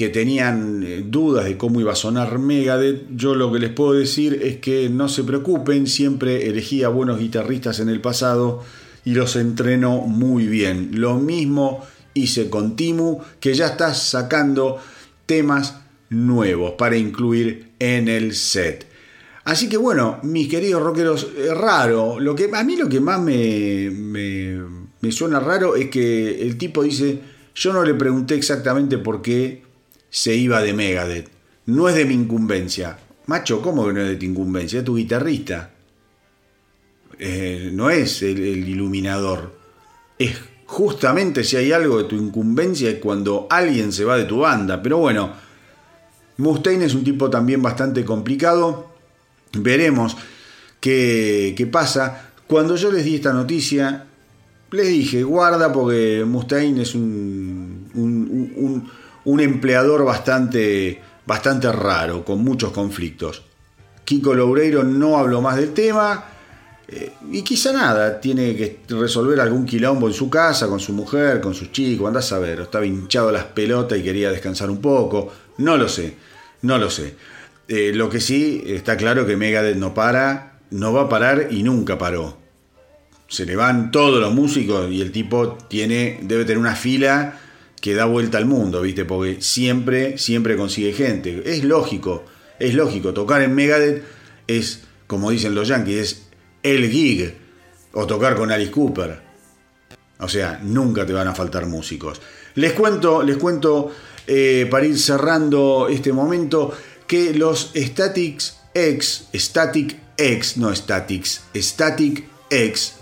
[0.01, 3.93] que tenían eh, dudas de cómo iba a sonar Megadeth, yo lo que les puedo
[3.93, 8.65] decir es que no se preocupen, siempre elegí a buenos guitarristas en el pasado
[9.05, 10.93] y los entreno muy bien.
[10.95, 14.79] Lo mismo hice con Timu, que ya está sacando
[15.27, 15.77] temas
[16.09, 18.87] nuevos para incluir en el set.
[19.45, 22.19] Así que bueno, mis queridos rockeros, es raro.
[22.19, 24.61] Lo que, a mí lo que más me, me,
[25.01, 27.21] me suena raro es que el tipo dice,
[27.55, 29.63] yo no le pregunté exactamente por qué
[30.11, 31.31] se iba de Megadeth.
[31.67, 32.99] No es de mi incumbencia.
[33.27, 34.81] Macho, ¿cómo que no es de tu incumbencia?
[34.81, 35.71] Es tu guitarrista.
[37.19, 38.39] Eh, no es el,
[38.69, 39.57] iluminador.
[40.19, 44.41] Es justamente si hay algo de tu incumbencia es cuando alguien se va de tu
[44.41, 44.83] banda.
[44.83, 45.33] Pero bueno,
[46.37, 48.91] Mustaine es un tipo también bastante complicado.
[49.53, 50.17] Veremos
[50.81, 52.33] qué, qué pasa.
[52.47, 54.07] Cuando yo les di esta noticia,
[54.73, 57.91] les dije, guarda porque Mustaine es un,
[59.25, 63.43] un empleador bastante, bastante raro, con muchos conflictos.
[64.05, 66.25] Kiko Loureiro no habló más del tema
[66.89, 71.41] eh, y quizá nada, tiene que resolver algún quilombo en su casa, con su mujer,
[71.41, 75.33] con sus chicos, andás a ver, estaba hinchado las pelotas y quería descansar un poco,
[75.59, 76.17] no lo sé,
[76.63, 77.15] no lo sé.
[77.69, 81.63] Eh, lo que sí está claro que Megadeth no para, no va a parar y
[81.63, 82.40] nunca paró.
[83.31, 87.39] Se le van todos los músicos y el tipo tiene, debe tener una fila
[87.81, 89.05] que da vuelta al mundo, ¿viste?
[89.05, 91.43] Porque siempre, siempre consigue gente.
[91.47, 92.25] Es lógico,
[92.59, 93.15] es lógico.
[93.15, 94.05] Tocar en Megadeth
[94.49, 96.23] es, como dicen los yankees, es
[96.65, 97.35] el gig.
[97.93, 99.21] O tocar con Alice Cooper.
[100.19, 102.21] O sea, nunca te van a faltar músicos.
[102.57, 103.93] Les cuento, les cuento,
[104.27, 106.73] eh, para ir cerrando este momento,
[107.07, 112.95] que los Statics X, Static X, no Statics, Static X,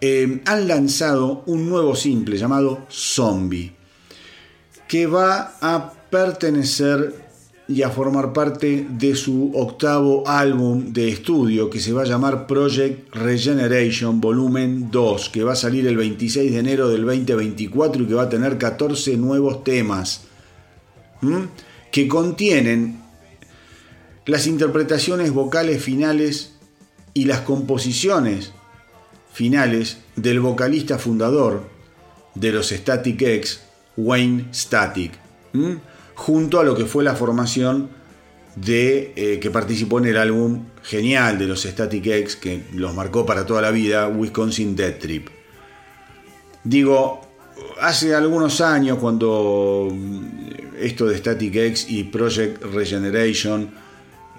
[0.00, 3.72] eh, han lanzado un nuevo simple llamado Zombie
[4.88, 7.26] que va a pertenecer
[7.68, 12.46] y a formar parte de su octavo álbum de estudio que se va a llamar
[12.46, 18.06] Project Regeneration Volumen 2, que va a salir el 26 de enero del 2024 y
[18.06, 20.22] que va a tener 14 nuevos temas
[21.90, 23.00] que contienen
[24.26, 26.52] las interpretaciones vocales finales
[27.14, 28.52] y las composiciones
[29.36, 31.68] finales del vocalista fundador
[32.34, 33.60] de los Static X,
[33.98, 35.12] Wayne Static,
[36.14, 37.90] junto a lo que fue la formación
[38.54, 43.26] de eh, que participó en el álbum genial de los Static X que los marcó
[43.26, 45.28] para toda la vida, Wisconsin Dead Trip.
[46.64, 47.20] Digo,
[47.78, 49.94] hace algunos años cuando
[50.80, 53.68] esto de Static X y Project Regeneration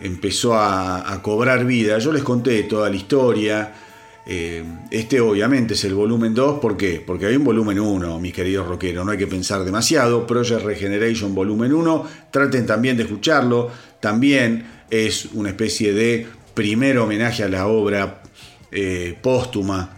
[0.01, 3.83] empezó a, cobrar vida, yo les conté toda la historia.
[4.29, 4.61] Eh,
[4.91, 7.01] este obviamente es el volumen 2, ¿por qué?
[7.05, 10.27] Porque hay un volumen 1, mis queridos rockeros, no hay que pensar demasiado.
[10.27, 13.71] Project Regeneration volumen 1, traten también de escucharlo.
[14.01, 18.21] También es una especie de primer homenaje a la obra
[18.69, 19.97] eh, póstuma,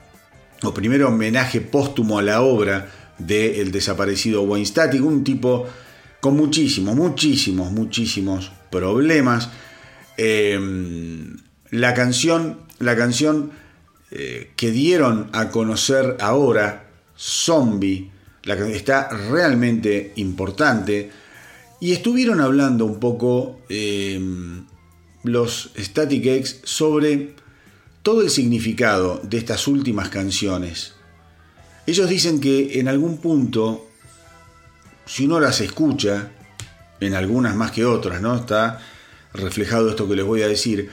[0.61, 5.65] o primer homenaje póstumo a la obra del desaparecido Wayne Static, un tipo
[6.21, 9.49] con muchísimos, muchísimos, muchísimos problemas.
[10.17, 11.38] Em,
[11.71, 13.51] la canción, la canción
[14.12, 18.12] eh, que dieron a conocer ahora, Zombie,
[18.43, 21.12] la está realmente importante.
[21.80, 24.66] Y estuvieron hablando un poco em,
[25.24, 27.36] los Static X sobre
[28.01, 30.93] todo el significado de estas últimas canciones.
[31.86, 33.88] Ellos dicen que en algún punto,
[35.05, 36.32] si uno las escucha,
[36.99, 38.36] en algunas más que otras, ¿no?
[38.36, 38.80] Está
[39.34, 40.89] reflejado esto que les voy a decir.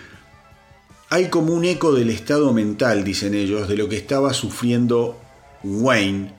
[1.09, 5.21] Hay como un eco del estado mental, dicen ellos, de lo que estaba sufriendo
[5.63, 6.33] Wayne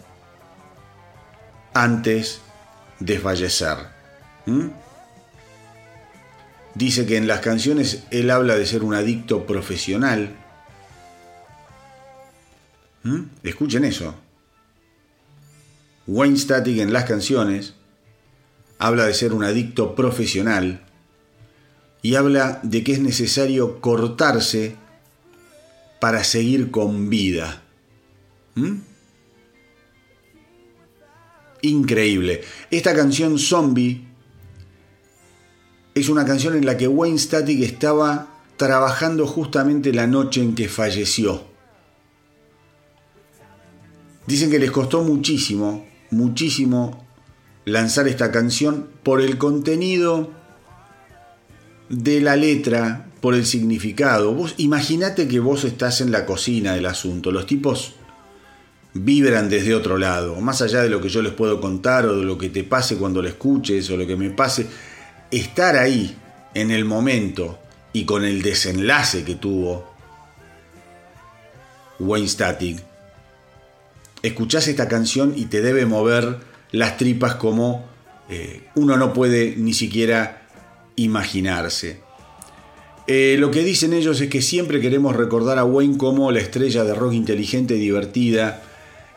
[1.74, 2.42] antes
[3.00, 3.78] de fallecer.
[4.46, 4.68] ¿Mm?
[6.76, 10.36] Dice que en las canciones él habla de ser un adicto profesional.
[13.04, 13.22] ¿Mm?
[13.44, 14.16] Escuchen eso.
[16.08, 17.74] Wayne Static en las canciones
[18.80, 20.87] habla de ser un adicto profesional
[22.08, 24.78] y habla de que es necesario cortarse
[26.00, 27.64] para seguir con vida.
[28.56, 28.78] ¿Mm?
[31.64, 32.44] Increíble.
[32.72, 34.08] Esta canción Zombie
[35.96, 40.70] es una canción en la que Wayne Static estaba trabajando justamente la noche en que
[40.70, 41.44] falleció.
[44.28, 47.06] Dicen que les costó muchísimo, muchísimo
[47.66, 50.37] lanzar esta canción por el contenido
[51.90, 54.34] de la letra, por el significado.
[54.34, 57.32] Vos imaginate que vos estás en la cocina del asunto.
[57.32, 57.96] Los tipos
[58.94, 62.24] vibran desde otro lado, más allá de lo que yo les puedo contar o de
[62.24, 64.68] lo que te pase cuando lo escuches o lo que me pase,
[65.30, 66.16] estar ahí
[66.54, 67.60] en el momento
[67.94, 69.94] y con el desenlace que tuvo
[72.00, 72.84] Wayne Static,
[74.24, 76.40] escuchás esta canción y te debe mover
[76.72, 77.86] las tripas como
[78.30, 80.47] eh, uno no puede ni siquiera
[80.98, 82.02] imaginarse.
[83.08, 86.84] Eh, lo que dicen ellos es que siempre queremos recordar a Wayne como la estrella
[86.84, 88.62] de rock inteligente, divertida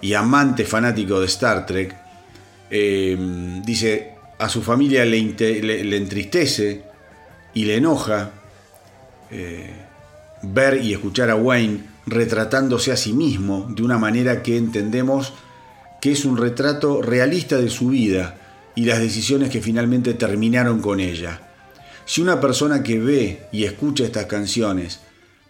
[0.01, 1.97] y amante fanático de Star Trek.
[2.71, 3.17] Eh,
[3.65, 5.19] dice, a su familia le,
[5.97, 6.85] entristece
[7.53, 8.31] y le enoja
[10.43, 15.33] ver y escuchar a Wayne retratándose a sí mismo de una manera que entendemos
[16.01, 18.37] que es un retrato realista de su vida
[18.75, 21.50] y las decisiones que finalmente terminaron con ella.
[22.05, 25.01] Si una persona que ve y escucha estas canciones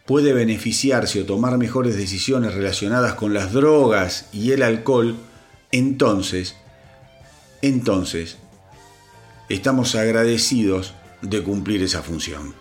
[0.06, 5.16] puede beneficiarse o tomar mejores decisiones relacionadas con las drogas y el alcohol,
[5.72, 6.56] entonces,
[7.62, 8.36] entonces,
[9.48, 12.54] estamos agradecidos de cumplir esa función.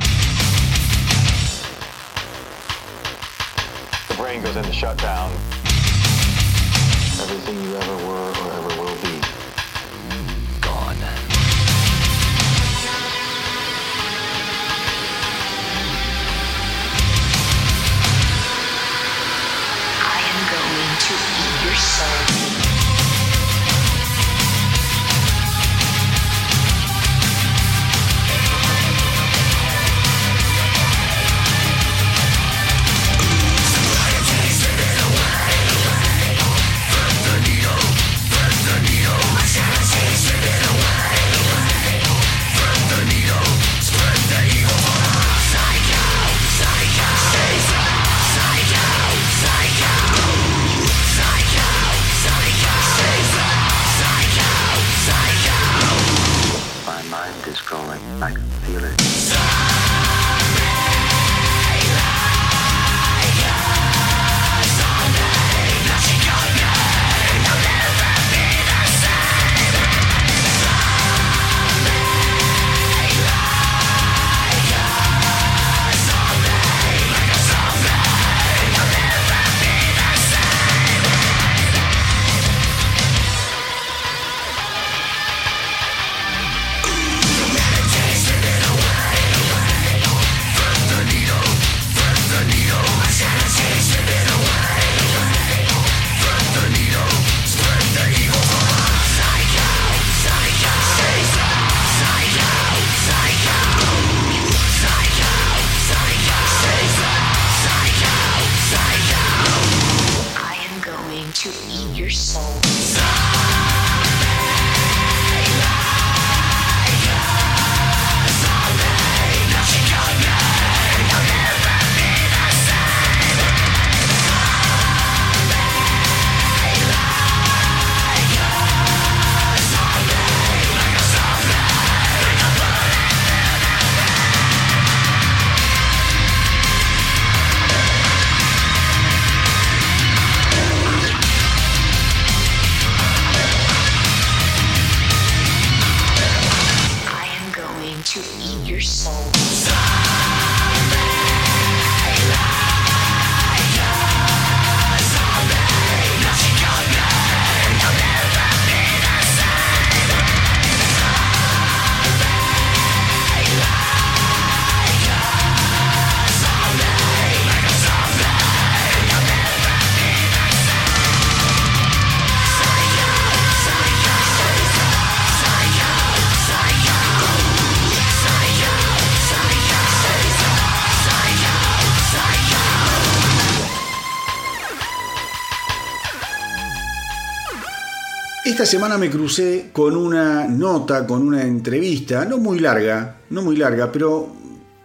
[188.60, 193.56] Esta semana me crucé con una nota, con una entrevista, no muy larga, no muy
[193.56, 194.36] larga, pero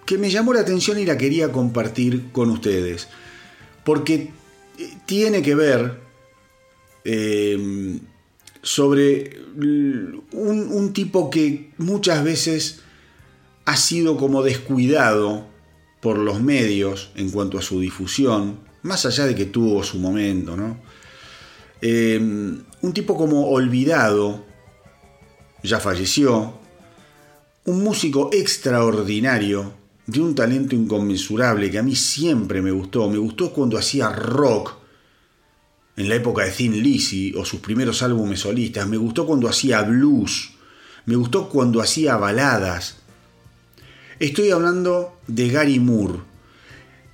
[0.07, 3.09] que me llamó la atención y la quería compartir con ustedes.
[3.85, 4.31] Porque
[4.79, 5.99] eh, tiene que ver
[7.05, 7.99] eh,
[8.63, 12.83] sobre un, tipo que muchas veces
[13.65, 15.49] ha sido como descuidado
[16.01, 20.57] por los medios en cuanto a su difusión, más allá de que tuvo su momento,
[20.57, 20.79] ¿no?
[21.83, 24.45] Eh, un tipo como olvidado,
[25.63, 26.53] ya falleció,
[27.65, 29.73] un músico extraordinario,
[30.07, 34.75] de un talento inconmensurable que a mí siempre me gustó, me gustó cuando hacía rock,
[35.97, 39.81] en la época de Thin Lizzy o sus primeros álbumes solistas, me gustó cuando hacía
[39.81, 40.51] blues,
[41.07, 42.97] me gustó cuando hacía baladas,
[44.21, 46.21] Estoy hablando de Gary Moore.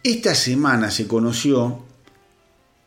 [0.03, 1.83] Esta semana se conoció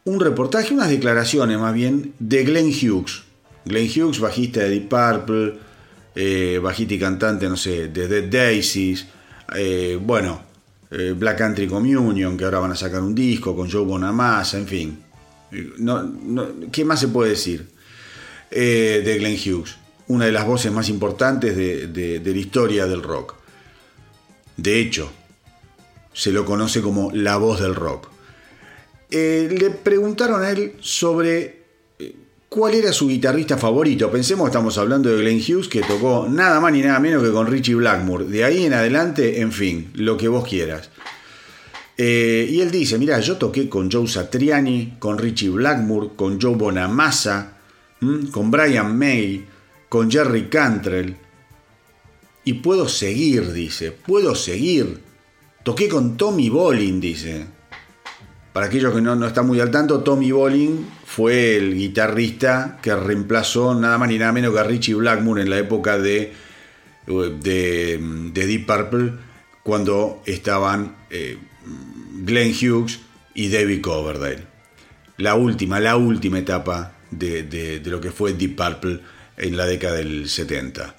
[0.06, 3.24] un reportaje, unas declaraciones más bien, de Glenn Hughes.
[3.66, 5.54] Glenn Hughes, bajista de Deep Purple,
[6.16, 9.08] eh, bajista y cantante, no sé, de Dead Daisies,
[9.56, 10.42] eh, bueno,
[10.92, 14.68] eh, Black Country Communion, que ahora van a sacar un disco con Joe Bonamassa, en
[14.68, 15.00] fin.
[16.72, 17.68] ¿Qué más se puede decir
[18.50, 19.78] de Glenn Hughes?
[20.08, 23.36] Una de las voces más importantes de la historia del rock.
[24.58, 25.12] De hecho,
[26.12, 28.13] se lo conoce como la voz del rock.
[29.16, 31.66] Eh, le preguntaron a él sobre
[32.00, 32.16] eh,
[32.50, 34.10] cuál era su guitarrista favorito.
[34.10, 37.46] Pensemos, estamos hablando de Glenn Hughes, que tocó nada más ni nada menos que con
[37.46, 38.26] Richie Blackmore.
[38.26, 40.90] De ahí en adelante, en fin, lo que vos quieras.
[41.96, 46.56] Eh, y él dice, mira, yo toqué con Joe Satriani, con Richie Blackmore, con Joe
[46.56, 47.58] Bonamassa,
[48.32, 49.46] con Brian May,
[49.90, 51.16] con Jerry Cantrell,
[52.46, 55.02] y puedo seguir, dice, puedo seguir.
[55.64, 57.46] Toqué con Tommy Bolin, dice.
[58.54, 62.96] Para aquellos que no, no están muy al tanto, Tommy Bolin fue el guitarrista que
[62.96, 66.32] reemplazó nada más ni nada menos que a Richie Blackmore en la época de,
[67.08, 68.00] de,
[68.32, 69.14] Deep Purple,
[69.64, 71.40] cuando estaban eh,
[72.24, 73.00] Glenn Hughes
[73.34, 74.44] y David Coverdale.
[75.18, 79.00] La última, la última etapa de, de lo que fue Deep Purple
[79.36, 80.96] en la década del 70.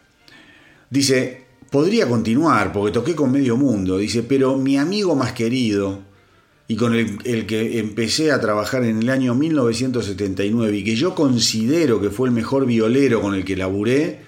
[0.91, 6.14] Dice, podría continuar porque toqué con medio mundo, dice, pero mi amigo más querido
[6.67, 12.01] y con el, que empecé a trabajar en el año 1979 y que yo considero
[12.01, 14.21] que fue el mejor violero con el que laburé,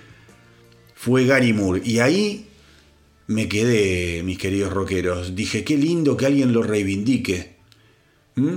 [0.94, 1.80] fue Gary Moore.
[1.84, 2.46] Y ahí
[3.26, 5.34] me quedé, mis queridos rockeros.
[5.34, 7.56] Dije, qué lindo que alguien lo reivindique.
[8.34, 8.56] ¿Mm?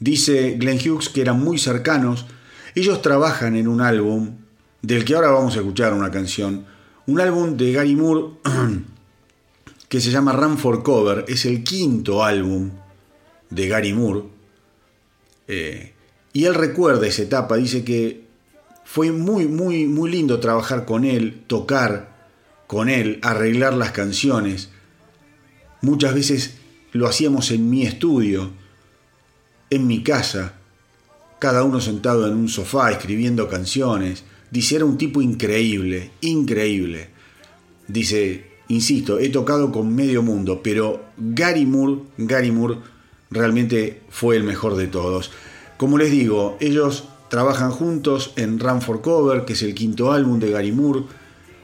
[0.00, 2.26] Dice Glenn Hughes que eran muy cercanos.
[2.74, 4.38] Ellos trabajan en un álbum
[4.82, 6.66] del que ahora vamos a escuchar una canción
[7.06, 8.38] un álbum de Gary Moore
[9.94, 12.68] que se llama Run for Cover, es el quinto álbum
[13.48, 14.22] de Gary Moore.
[15.46, 15.92] Eh,
[16.32, 18.24] y él recuerda esa etapa, dice que
[18.84, 22.26] fue muy, muy, muy lindo trabajar con él, tocar
[22.66, 24.70] con él, arreglar las canciones.
[25.80, 26.56] Muchas veces
[26.90, 28.50] lo hacíamos en mi estudio,
[29.70, 30.54] en mi casa,
[31.38, 34.24] cada uno sentado en un sofá escribiendo canciones.
[34.50, 37.10] Dice, era un tipo increíble, increíble.
[37.86, 42.78] Dice, insisto, he tocado con medio mundo, pero Gary Moore, Gary Moore
[43.30, 45.30] realmente fue el mejor de todos.
[45.76, 50.38] Como les digo, ellos trabajan juntos en Run for Cover, que es el quinto álbum
[50.38, 51.02] de Gary Moore,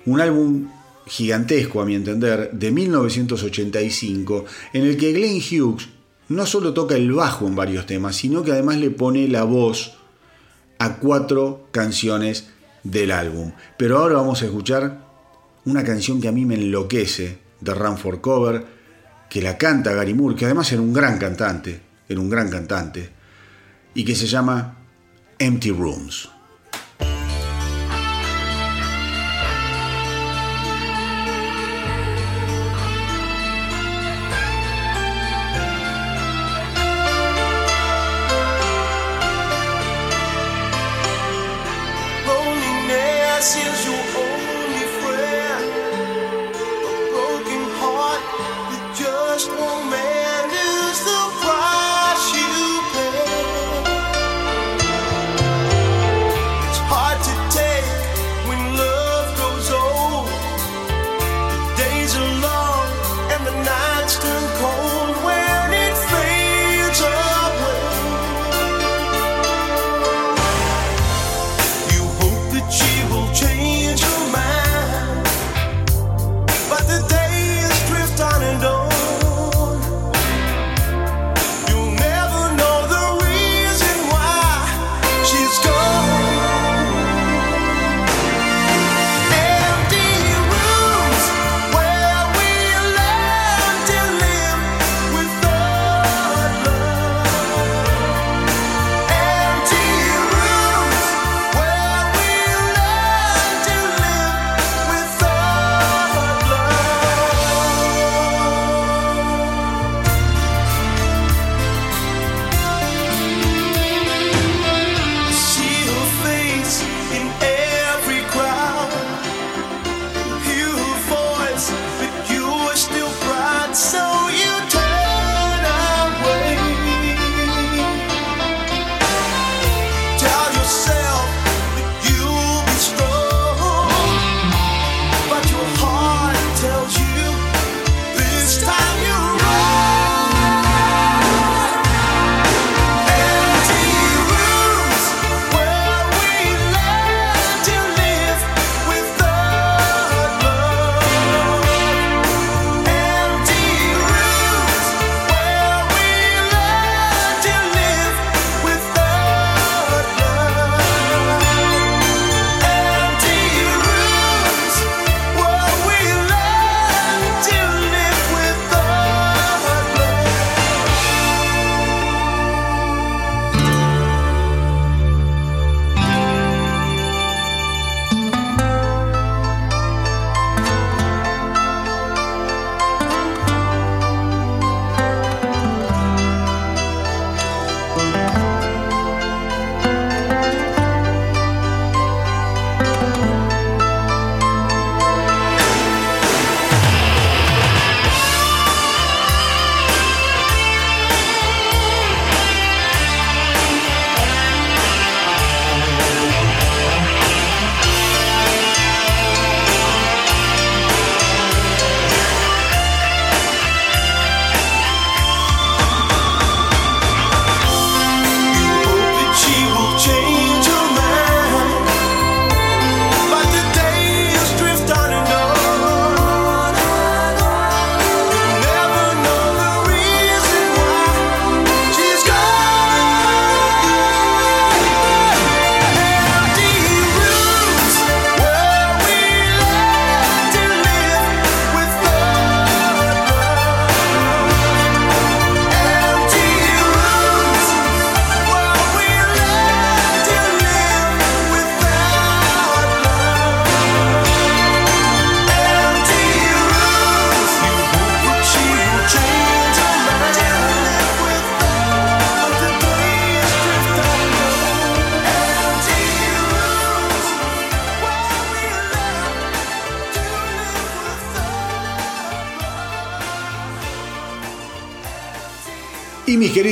[0.06, 0.68] un álbum
[1.06, 5.88] gigantesco a mi entender, de 1985, en el que Glenn Hughes
[6.28, 9.94] no solo toca el bajo en varios temas, sino que además le pone la voz
[10.78, 12.48] a cuatro canciones
[12.84, 13.52] del álbum.
[13.76, 15.09] Pero ahora vamos a escuchar
[15.64, 18.64] una canción que a mí me enloquece de Run for Cover,
[19.28, 23.10] que la canta Gary Moore, que además era un gran cantante, era un gran cantante,
[23.94, 24.78] y que se llama
[25.38, 26.28] Empty Rooms.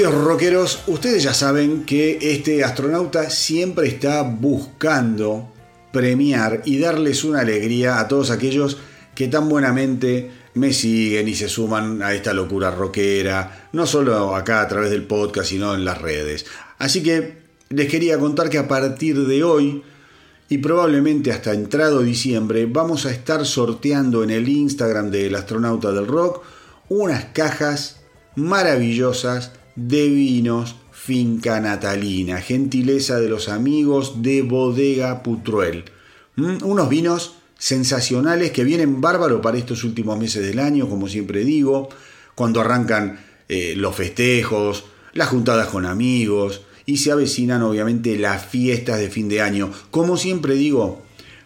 [0.09, 5.53] Queridos rockeros, ustedes ya saben que este astronauta siempre está buscando
[5.93, 8.79] premiar y darles una alegría a todos aquellos
[9.15, 14.63] que tan buenamente me siguen y se suman a esta locura rockera, no solo acá
[14.63, 16.47] a través del podcast, sino en las redes.
[16.79, 17.39] Así que
[17.69, 19.83] les quería contar que a partir de hoy
[20.49, 26.07] y probablemente hasta entrado diciembre vamos a estar sorteando en el Instagram del astronauta del
[26.07, 26.43] rock
[26.89, 27.97] unas cajas
[28.37, 35.85] maravillosas de vinos Finca Natalina, gentileza de los amigos de Bodega Putruel.
[36.37, 41.45] Mm, unos vinos sensacionales que vienen bárbaro para estos últimos meses del año, como siempre
[41.45, 41.89] digo,
[42.35, 48.99] cuando arrancan eh, los festejos, las juntadas con amigos y se avecinan obviamente las fiestas
[48.99, 49.71] de fin de año.
[49.91, 51.03] Como siempre digo,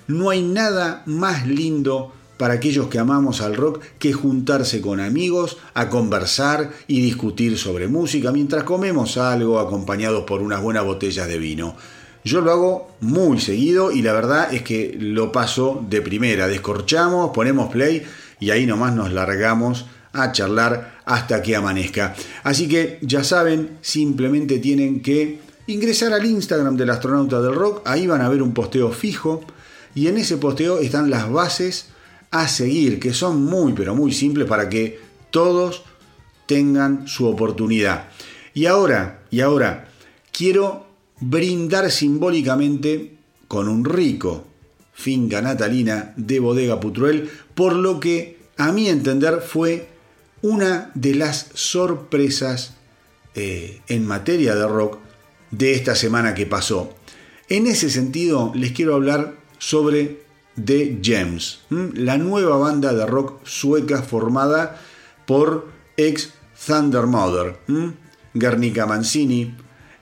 [0.06, 2.12] no hay nada más lindo
[2.42, 7.86] para aquellos que amamos al rock que juntarse con amigos a conversar y discutir sobre
[7.86, 11.76] música mientras comemos algo acompañados por unas buenas botellas de vino.
[12.24, 16.48] Yo lo hago muy seguido y la verdad es que lo paso de primera.
[16.48, 18.02] Descorchamos, ponemos play
[18.40, 22.16] y ahí nomás nos largamos a charlar hasta que amanezca.
[22.42, 25.38] Así que ya saben, simplemente tienen que
[25.68, 29.44] ingresar al Instagram del astronauta del rock, ahí van a ver un posteo fijo
[29.94, 31.91] y en ese posteo están las bases
[32.32, 34.98] a seguir, que son muy, pero muy simples para que
[35.30, 35.84] todos
[36.46, 38.08] tengan su oportunidad.
[38.54, 39.88] Y ahora, y ahora,
[40.32, 40.86] quiero
[41.20, 43.14] brindar simbólicamente
[43.46, 44.46] con un rico
[44.92, 49.88] finca natalina de bodega Putruel, por lo que a mi entender fue
[50.40, 52.74] una de las sorpresas
[53.34, 54.98] eh, en materia de rock
[55.50, 56.94] de esta semana que pasó.
[57.48, 60.22] En ese sentido, les quiero hablar sobre
[60.56, 64.80] de Gems, la nueva banda de rock sueca formada
[65.26, 66.34] por ex
[66.66, 67.58] Thunder Mother,
[68.34, 69.54] Guernica Mancini,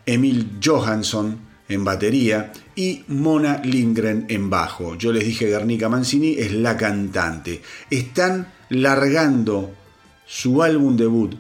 [0.07, 1.39] Emil Johansson
[1.69, 4.97] en batería y Mona Lindgren en bajo.
[4.97, 7.63] Yo les dije Guernica Mancini es la cantante.
[7.91, 9.71] Están largando
[10.27, 11.37] su álbum debut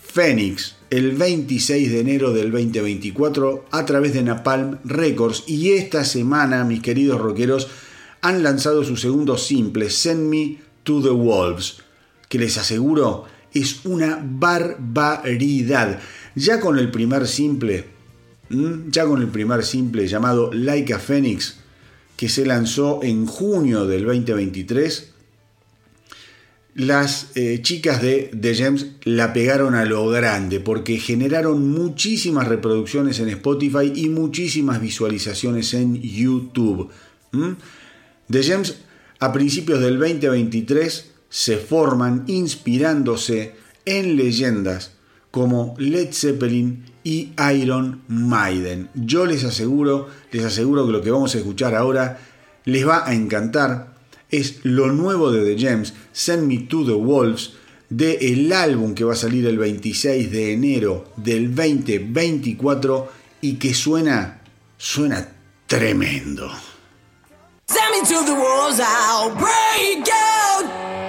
[0.00, 6.64] Phoenix el 26 de enero del 2024 a través de Napalm Records y esta semana,
[6.64, 7.68] mis queridos rockeros,
[8.22, 11.78] han lanzado su segundo simple, Send Me to the Wolves,
[12.28, 16.00] que les aseguro es una barbaridad.
[16.34, 17.84] Ya con el primer simple,
[18.48, 21.58] ya con el primer simple llamado Like a Phoenix,
[22.16, 25.10] que se lanzó en junio del 2023,
[26.74, 33.18] las eh, chicas de The Gems la pegaron a lo grande porque generaron muchísimas reproducciones
[33.18, 36.90] en Spotify y muchísimas visualizaciones en YouTube.
[38.32, 38.76] The Gems
[39.20, 43.54] a principios del 2023 se forman inspirándose
[43.84, 44.92] en leyendas
[45.30, 48.88] como Led Zeppelin y Iron Maiden.
[48.94, 52.20] Yo les aseguro, les aseguro que lo que vamos a escuchar ahora
[52.64, 53.96] les va a encantar.
[54.30, 57.52] Es lo nuevo de The Gems, Send Me to the Wolves,
[57.90, 63.12] de el álbum que va a salir el 26 de enero del 2024
[63.42, 64.40] y que suena,
[64.78, 65.28] suena
[65.66, 66.50] tremendo.
[67.72, 71.01] Send me to the wolves, I'll break out.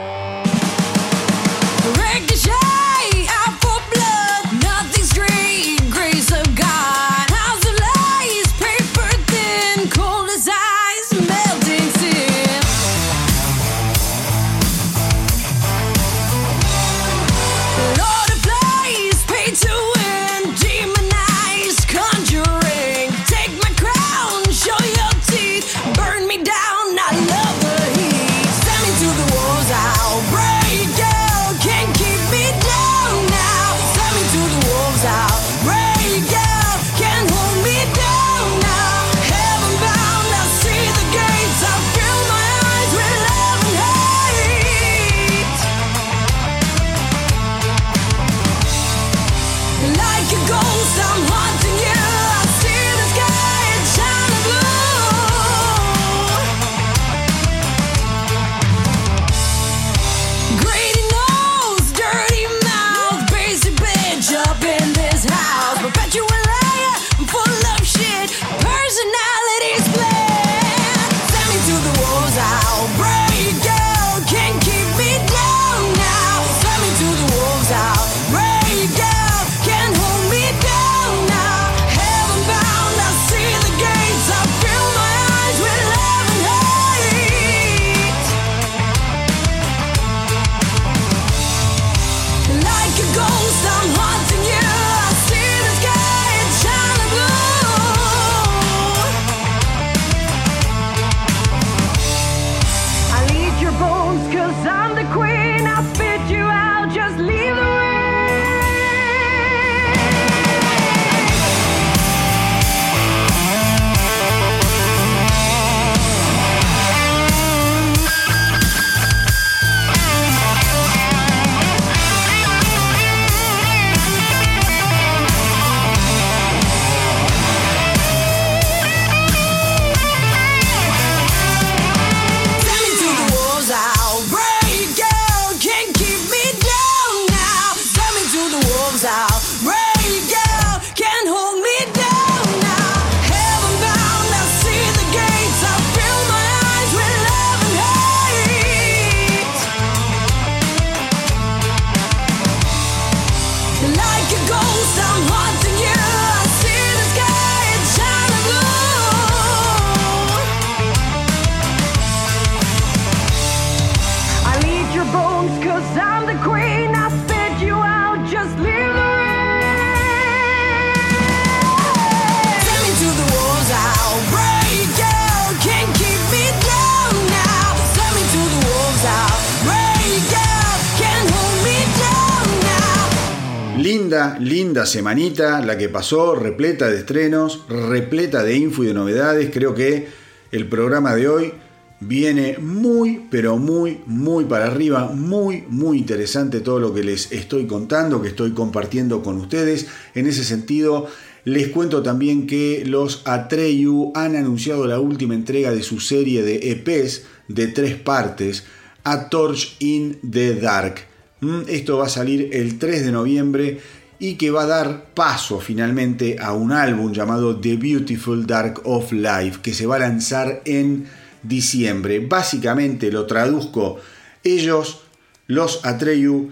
[184.93, 189.49] Semanita la que pasó, repleta de estrenos, repleta de info y de novedades.
[189.51, 190.07] Creo que
[190.51, 191.53] el programa de hoy
[191.99, 197.65] viene muy, pero muy, muy para arriba, muy, muy interesante todo lo que les estoy
[197.65, 199.87] contando, que estoy compartiendo con ustedes.
[200.13, 201.07] En ese sentido,
[201.43, 206.69] les cuento también que los Atreyu han anunciado la última entrega de su serie de
[206.69, 208.63] EPs de tres partes,
[209.03, 211.07] A Torch in the Dark.
[211.41, 213.79] Mm, esto va a salir el 3 de noviembre
[214.23, 219.11] y que va a dar paso finalmente a un álbum llamado The Beautiful Dark of
[219.11, 221.09] Life que se va a lanzar en
[221.41, 222.25] diciembre.
[222.25, 223.99] Básicamente lo traduzco,
[224.41, 225.01] ellos,
[225.47, 226.51] los Atreyu,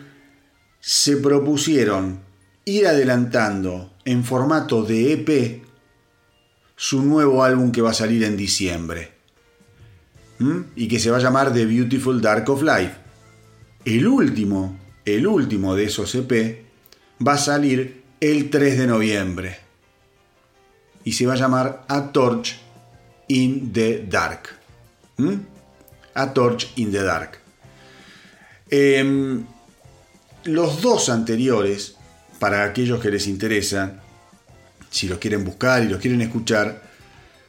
[0.81, 2.19] se propusieron
[2.65, 5.64] ir adelantando en formato de EP
[6.76, 9.14] su nuevo álbum que va a salir en diciembre
[10.76, 12.95] y que se va a llamar The Beautiful Dark of Life.
[13.85, 16.65] El último el último de esos EP,
[17.26, 19.60] va a salir el 3 de noviembre.
[21.03, 22.60] Y se va a llamar A Torch
[23.27, 24.49] in the Dark.
[25.18, 25.35] ¿Mm?
[26.14, 27.39] A Torch in the Dark.
[28.69, 29.45] Em,
[30.45, 31.95] los dos anteriores,
[32.39, 34.02] para aquellos que les interesa,
[34.89, 36.81] si los quieren buscar y los quieren escuchar,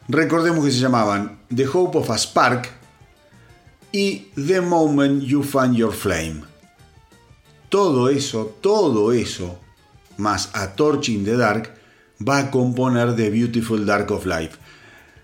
[0.09, 2.69] recordemos que se llamaban The Hope of a Spark
[3.91, 6.43] y The Moment You Find Your Flame.
[7.69, 9.62] Todo eso, todo eso,
[10.19, 11.75] más A Torch in the Dark,
[12.27, 14.57] va a componer The Beautiful Dark of Life.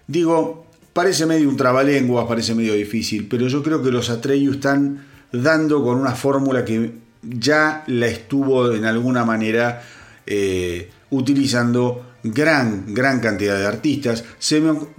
[0.07, 5.05] Digo, parece medio un trabalenguas, parece medio difícil, pero yo creo que los Atreyu están
[5.33, 6.93] dando con una fórmula que
[7.23, 9.83] ya la estuvo en alguna manera
[10.27, 14.25] eh, utilizando gran, gran cantidad de artistas,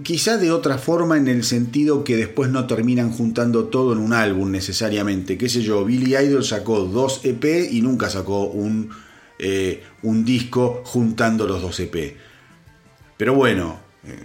[0.02, 4.12] quizá de otra forma en el sentido que después no terminan juntando todo en un
[4.12, 8.90] álbum necesariamente, qué sé yo, Billy Idol sacó dos EP y nunca sacó un,
[9.42, 12.14] eh, un disco juntando los dos EP.
[13.16, 14.18] Pero bueno, eh,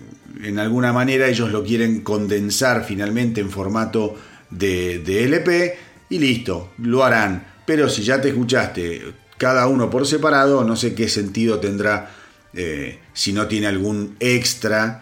[0.44, 4.14] en alguna manera ellos lo quieren condensar finalmente en formato
[4.50, 5.78] de, de LP
[6.10, 7.48] y listo, lo harán.
[7.66, 12.12] Pero si ya te escuchaste cada uno por separado, no sé qué sentido tendrá
[12.54, 15.02] eh, si no tiene algún extra,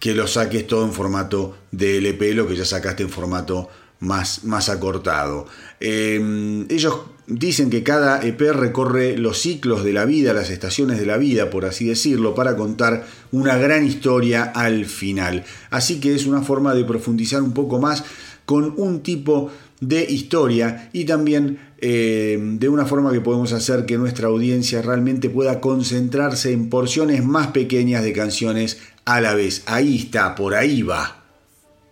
[0.00, 3.68] que lo saques todo en formato de LP, lo que ya sacaste en formato
[4.00, 5.46] más, más acortado.
[5.80, 11.16] Ellos dicen que cada EP recorre los ciclos de la vida, las estaciones de la
[11.16, 15.44] vida, por así decirlo, para contar una gran historia al final.
[15.70, 18.04] Así que es una forma de profundizar un poco más
[18.44, 19.50] con un tipo
[19.80, 25.28] de historia y también eh, de una forma que podemos hacer que nuestra audiencia realmente
[25.28, 29.62] pueda concentrarse en porciones más pequeñas de canciones a la vez.
[29.66, 31.24] Ahí está, por ahí va.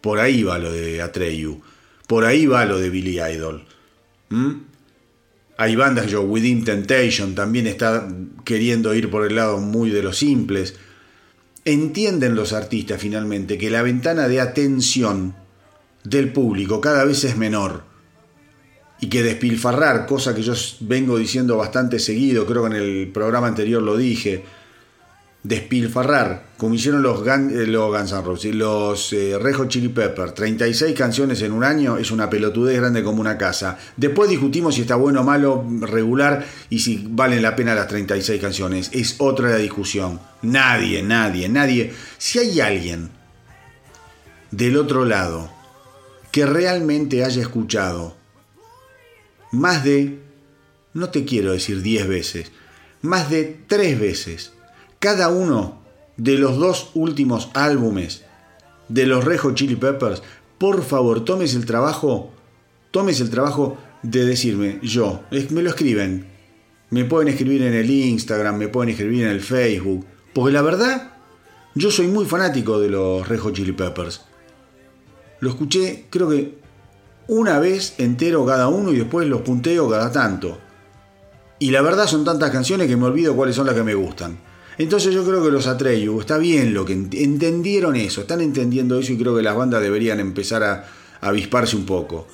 [0.00, 1.60] Por ahí va lo de Atreyu.
[2.06, 3.64] Por ahí va lo de Billy Idol.
[4.28, 4.73] ¿Mm?
[5.56, 8.08] Hay bandas, yo, Within Temptation también está
[8.44, 10.74] queriendo ir por el lado muy de los simples.
[11.64, 15.34] Entienden los artistas finalmente que la ventana de atención
[16.02, 17.84] del público cada vez es menor
[19.00, 23.46] y que despilfarrar, cosa que yo vengo diciendo bastante seguido, creo que en el programa
[23.46, 24.44] anterior lo dije,
[25.44, 31.52] despilfarrar, como hicieron los, eh, los Guns los eh, Rejo Chili Pepper, 36 canciones en
[31.52, 33.78] un año es una pelotudez grande como una casa.
[33.94, 38.40] Después discutimos si está bueno o malo, regular y si valen la pena las 36
[38.40, 38.88] canciones.
[38.92, 40.18] Es otra discusión.
[40.40, 41.92] Nadie, nadie, nadie.
[42.16, 43.10] Si hay alguien
[44.50, 45.52] del otro lado
[46.32, 48.16] que realmente haya escuchado
[49.52, 50.20] más de,
[50.94, 52.50] no te quiero decir 10 veces,
[53.02, 54.54] más de 3 veces
[55.04, 55.82] cada uno
[56.16, 58.24] de los dos últimos álbumes
[58.88, 60.22] de los Rejo Chili Peppers,
[60.56, 62.32] por favor, tomes el trabajo,
[62.90, 65.20] tomes el trabajo de decirme, yo,
[65.50, 66.26] me lo escriben,
[66.88, 71.12] me pueden escribir en el Instagram, me pueden escribir en el Facebook, porque la verdad,
[71.74, 74.22] yo soy muy fanático de los Rejo Chili Peppers.
[75.40, 76.56] Lo escuché, creo que
[77.28, 80.60] una vez entero cada uno y después los punteo cada tanto.
[81.58, 84.53] Y la verdad son tantas canciones que me olvido cuáles son las que me gustan.
[84.78, 89.12] Entonces yo creo que los Atreyu, está bien lo que entendieron eso, están entendiendo eso
[89.12, 90.84] y creo que las bandas deberían empezar a,
[91.20, 92.26] avisparse un poco.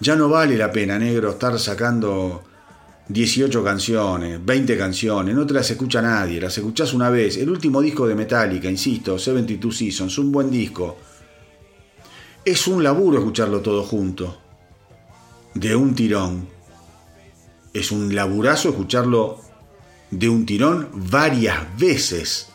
[0.00, 2.42] Ya no vale la pena, negro, estar sacando
[3.08, 7.36] 18 canciones, 20 canciones, no te las escucha nadie, las escuchás una vez.
[7.36, 10.96] El último disco de Metallica, insisto, 72 Seasons, un buen disco
[12.46, 14.38] es un laburo escucharlo todo junto,
[15.54, 16.46] de un tirón.
[17.74, 19.40] Es un laburazo escucharlo
[20.18, 22.48] de un tirón varias veces.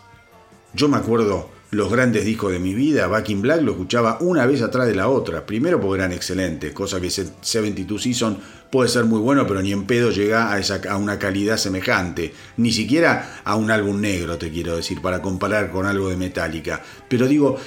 [0.73, 4.45] Yo me acuerdo los grandes discos de mi vida, Back in Black lo escuchaba una
[4.45, 5.45] vez atrás de la otra.
[5.45, 8.37] Primero porque eran excelentes, cosa que 72 Season
[8.69, 12.33] puede ser muy bueno, pero ni en pedo llega a, esa, a una calidad semejante.
[12.57, 16.81] Ni siquiera a un álbum negro, te quiero decir, para comparar con algo de Metallica.
[17.07, 17.57] Pero digo,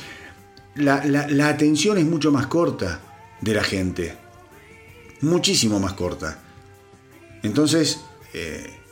[0.75, 3.01] la, atención es mucho más corta
[3.41, 4.17] de la gente.
[5.23, 6.41] Muchísimo más corta.
[7.43, 8.01] Entonces,
[8.35, 8.84] eh,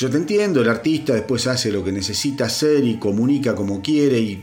[0.00, 4.18] yo te entiendo, el artista después hace lo que necesita hacer y comunica como quiere
[4.18, 4.42] y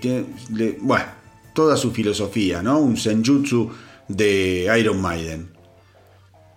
[0.81, 1.05] bueno,
[1.53, 2.77] toda su filosofía, ¿no?
[2.77, 3.71] Un senjutsu
[4.07, 5.49] de Iron Maiden.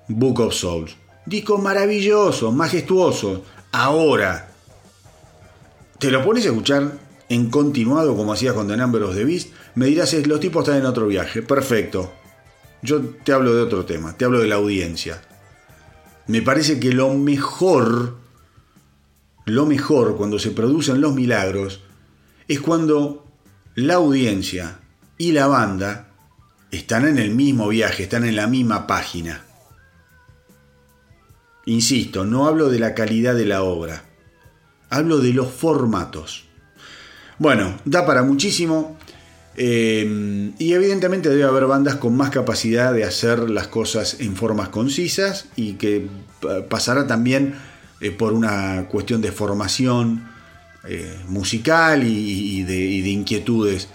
[0.08, 0.94] Book of Souls.
[1.24, 3.42] Disco maravilloso, majestuoso.
[3.72, 4.52] Ahora,
[5.98, 6.92] te lo pones a escuchar
[7.30, 10.78] en continuado como hacías con The Number of the Beast, me dirás, los tipos están
[10.78, 11.40] en otro viaje.
[11.40, 12.12] Perfecto.
[12.82, 15.22] Yo te hablo de otro tema, te hablo de la audiencia.
[16.26, 18.19] Me parece que lo mejor,
[19.54, 21.80] lo mejor cuando se producen los milagros,
[22.48, 23.26] es cuando
[23.74, 24.80] la audiencia
[25.18, 26.08] y la banda
[26.70, 29.44] están en el mismo viaje, están en la misma página.
[31.66, 34.04] Insisto, no hablo de la calidad de la obra,
[34.88, 36.46] hablo de los formatos.
[37.38, 38.98] Bueno, da para muchísimo.
[39.56, 44.68] Eh, y evidentemente debe haber bandas con más capacidad de hacer las cosas en formas
[44.68, 46.08] concisas y que
[46.68, 47.56] pasará también
[48.00, 50.28] eh, por una cuestión de formación
[50.84, 53.88] eh, musical y, de, inquietudes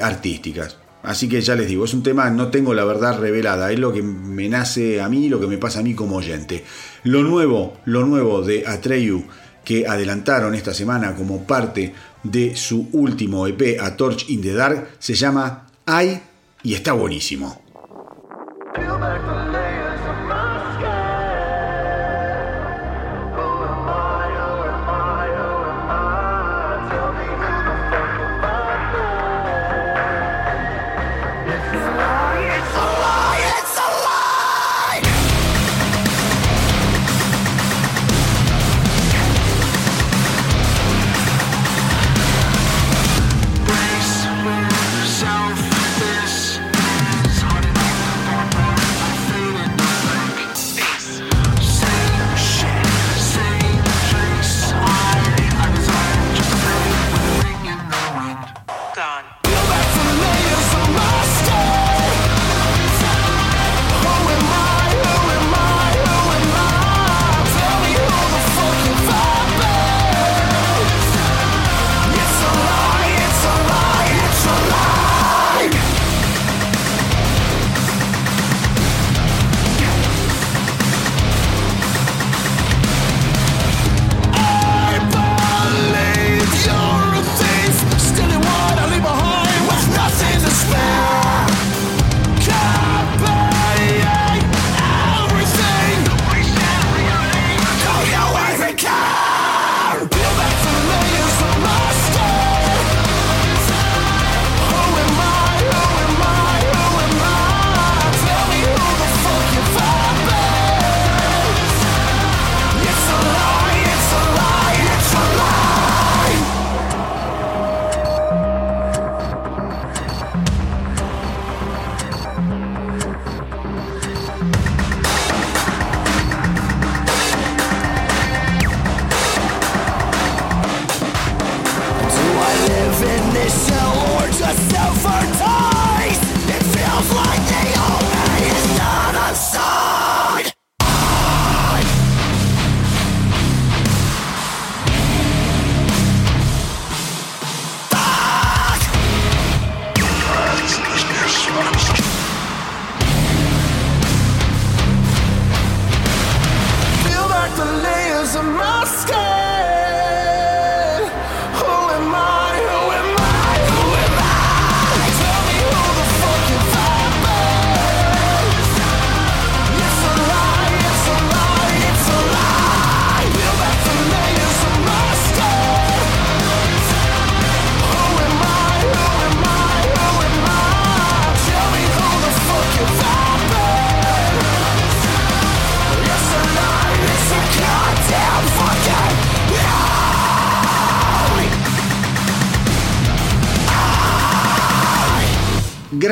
[0.00, 0.76] artísticas.
[1.02, 3.92] Así que ya les digo, es un tema, no tengo la verdad revelada, es lo
[3.92, 6.62] que me nace a mí, lo que me pasa a mí como oyente.
[7.04, 9.24] Lo nuevo, lo nuevo de Atreyu
[9.64, 14.90] que adelantaron esta semana como parte de su último EP A Torch in the Dark
[14.98, 16.20] se llama I
[16.62, 17.62] y está buenísimo.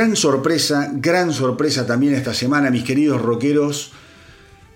[0.08, 3.92] Gran sorpresa, gran sorpresa también esta semana, mis queridos rockeros,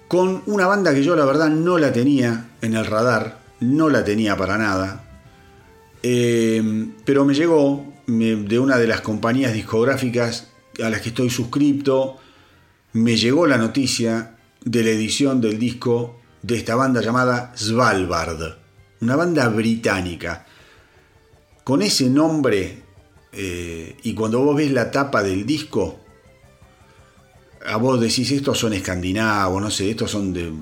[0.07, 4.05] con una banda que yo la verdad no la tenía en el radar, no la
[4.05, 5.09] tenía para nada,
[6.03, 10.49] eh, pero me llegó de una de las compañías discográficas
[10.85, 12.19] a las que estoy suscripto,
[12.93, 18.59] me llegó la noticia de la edición del disco de esta banda llamada Svalbard,
[19.01, 20.45] una banda británica.
[21.65, 22.82] Con ese nombre
[23.33, 26.01] eh, y cuando vos ves la tapa del disco,
[27.65, 30.53] a vos decís, estos son escandinavos, no sé, estos son de,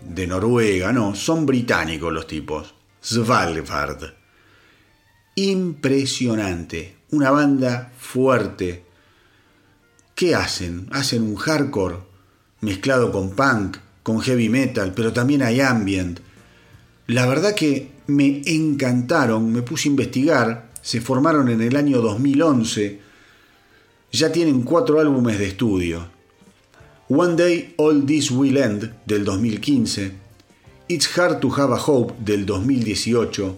[0.00, 2.74] de Noruega, no, son británicos los tipos.
[3.02, 4.14] Svalbard.
[5.34, 8.84] Impresionante, una banda fuerte.
[10.14, 10.88] ¿Qué hacen?
[10.92, 11.96] Hacen un hardcore
[12.60, 16.20] mezclado con punk, con heavy metal, pero también hay ambient.
[17.06, 23.00] La verdad que me encantaron, me puse a investigar se formaron en el año 2011,
[24.12, 26.06] ya tienen cuatro álbumes de estudio.
[27.08, 30.12] One Day All This Will End del 2015,
[30.88, 33.56] It's Hard to Have a Hope del 2018,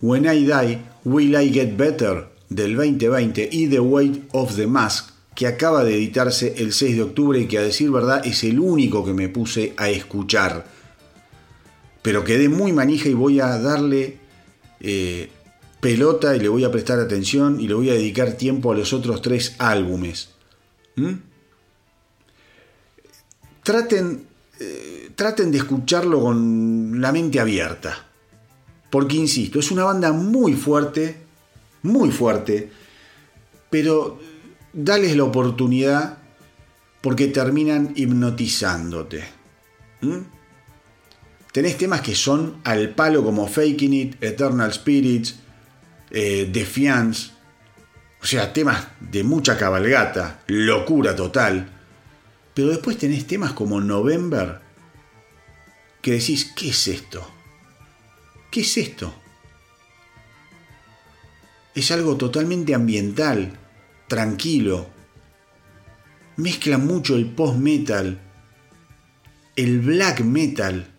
[0.00, 5.10] When I Die Will I Get Better del 2020 y The Weight of the Mask
[5.34, 8.60] que acaba de editarse el 6 de octubre y que a decir verdad es el
[8.60, 10.66] único que me puse a escuchar.
[12.02, 14.18] Pero quedé muy manija y voy a darle
[14.80, 15.30] eh,
[15.80, 18.92] pelota y le voy a prestar atención y le voy a dedicar tiempo a los
[18.92, 20.30] otros tres álbumes.
[20.96, 21.14] ¿Mm?
[23.62, 24.26] Traten,
[24.60, 28.06] eh, traten de escucharlo con la mente abierta.
[28.90, 31.16] Porque, insisto, es una banda muy fuerte,
[31.82, 32.70] muy fuerte,
[33.70, 34.18] pero
[34.72, 36.18] dales la oportunidad
[37.00, 39.24] porque terminan hipnotizándote.
[40.02, 40.18] ¿Mm?
[41.52, 45.36] Tenés temas que son al palo como Faking It, Eternal Spirits,
[46.10, 47.30] eh, Defiance,
[48.22, 51.70] o sea, temas de mucha cabalgata, locura total.
[52.54, 54.60] Pero después tenés temas como November,
[56.02, 57.26] que decís, ¿qué es esto?
[58.50, 59.14] ¿Qué es esto?
[61.74, 63.56] Es algo totalmente ambiental,
[64.08, 64.88] tranquilo.
[66.36, 68.18] Mezcla mucho el post-metal,
[69.56, 70.90] el black metal,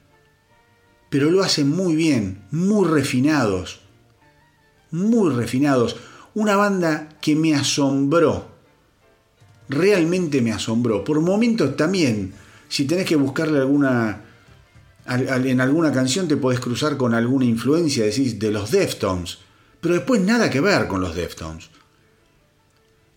[1.09, 3.80] pero lo hacen muy bien, muy refinados,
[4.91, 5.95] muy refinados.
[6.33, 8.47] Una banda que me asombró,
[9.67, 11.03] realmente me asombró.
[11.03, 12.33] Por momentos también,
[12.69, 14.25] si tenés que buscarle alguna
[15.07, 19.39] en alguna canción te podés cruzar con alguna influencia, decís, de los Deftones,
[19.79, 21.69] pero después nada que ver con los Deftones.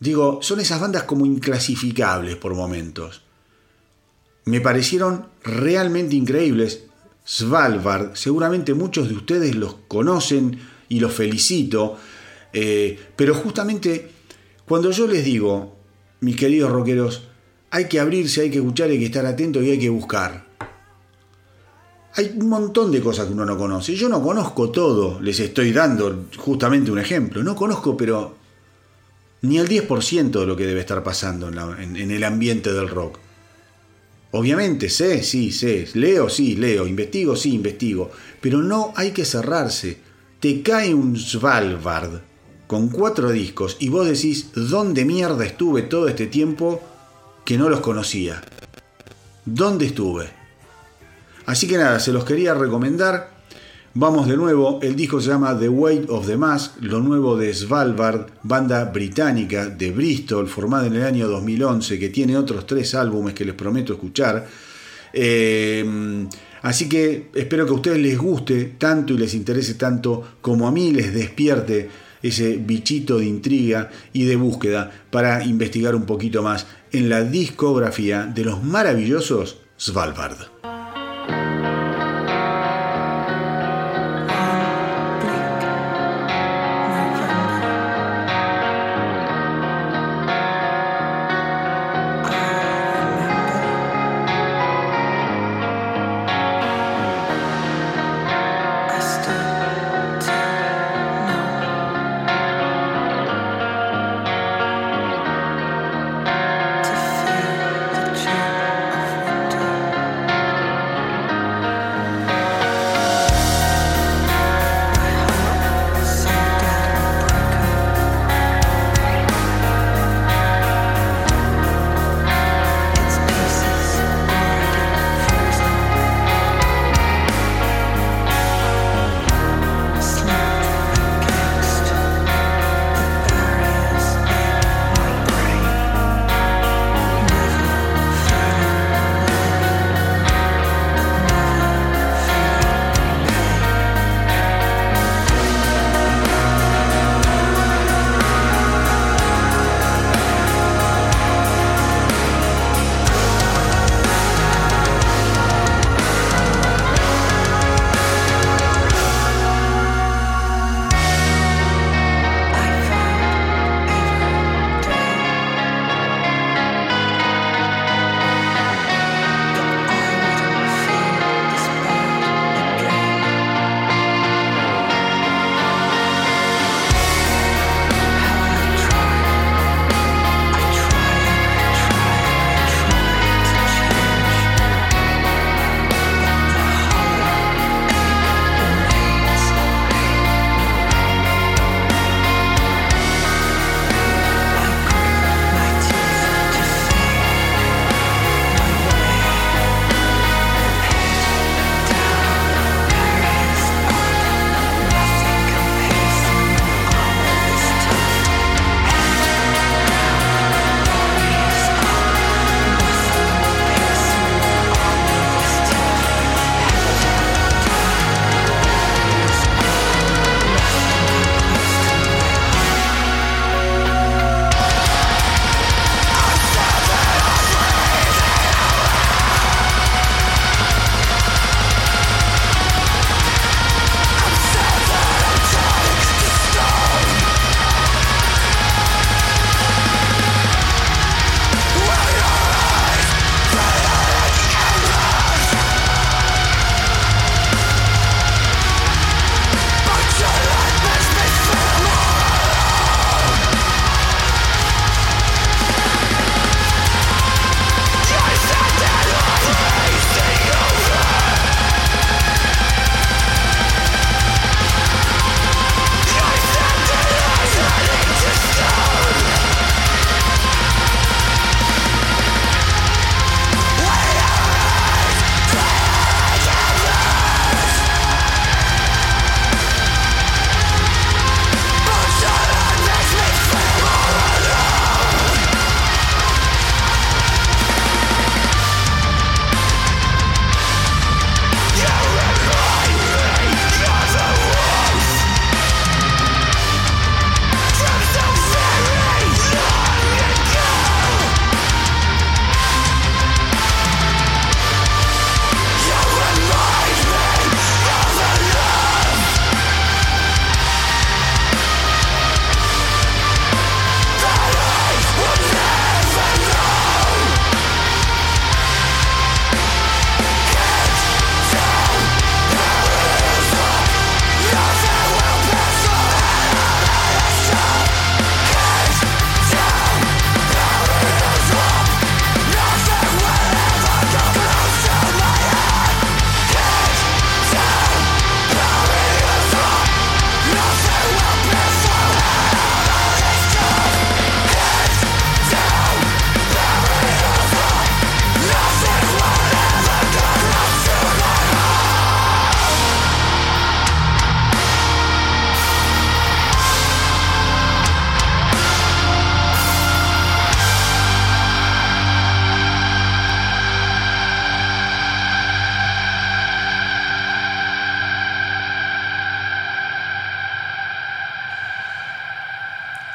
[0.00, 3.22] Digo, son esas bandas como inclasificables por momentos.
[4.46, 6.84] Me parecieron realmente increíbles.
[7.26, 10.58] Svalbard, seguramente muchos de ustedes los conocen
[10.94, 11.96] y los felicito,
[12.52, 14.10] eh, pero justamente
[14.64, 15.74] cuando yo les digo,
[16.20, 17.24] mis queridos rockeros,
[17.70, 20.46] hay que abrirse, hay que escuchar, hay que estar atento y hay que buscar.
[22.14, 23.96] Hay un montón de cosas que uno no conoce.
[23.96, 27.42] Yo no conozco todo, les estoy dando justamente un ejemplo.
[27.42, 28.36] No conozco, pero
[29.42, 33.18] ni el 10% de lo que debe estar pasando en, en, el ambiente del rock.
[34.30, 40.13] Obviamente sé, sí, sé, leo, sí, leo, investigo, sí, investigo, pero no hay que cerrarse.
[40.44, 42.20] Te cae un Svalbard
[42.66, 46.82] con cuatro discos y vos decís, ¿dónde mierda estuve todo este tiempo
[47.46, 48.42] que no los conocía?
[49.46, 50.28] ¿Dónde estuve?
[51.46, 53.30] Así que nada, se los quería recomendar.
[53.94, 57.54] Vamos de nuevo, el disco se llama The Weight of the Mask, lo nuevo de
[57.54, 63.32] Svalbard, banda británica de Bristol, formada en el año 2011, que tiene otros tres álbumes
[63.32, 64.46] que les prometo escuchar.
[65.10, 66.26] Eh,
[66.64, 70.72] así que espero que a ustedes les guste tanto y les interese tanto como a
[70.72, 71.88] mí les despierte
[72.22, 78.24] ese bichito de intriga y de búsqueda para investigar un poquito más en la discografía
[78.24, 80.73] de los maravillosos Svalbard.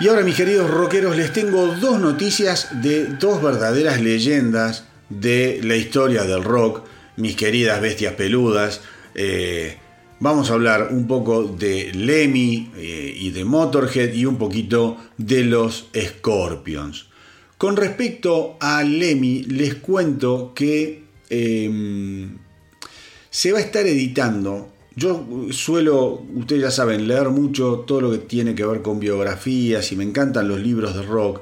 [0.01, 5.75] Y ahora, mis queridos rockeros, les tengo dos noticias de dos verdaderas leyendas de la
[5.75, 6.83] historia del rock,
[7.17, 8.79] mis queridas bestias peludas.
[9.13, 9.77] Eh,
[10.21, 15.43] vamos a hablar un poco de Lemmy eh, y de Motorhead y un poquito de
[15.43, 17.07] los Scorpions.
[17.57, 22.37] Con respecto a Lemmy, les cuento que em,
[23.29, 28.17] se va a estar editando yo suelo, ustedes ya saben, leer mucho todo lo que
[28.17, 31.39] tiene que ver con biografías y me encantan los libros de rock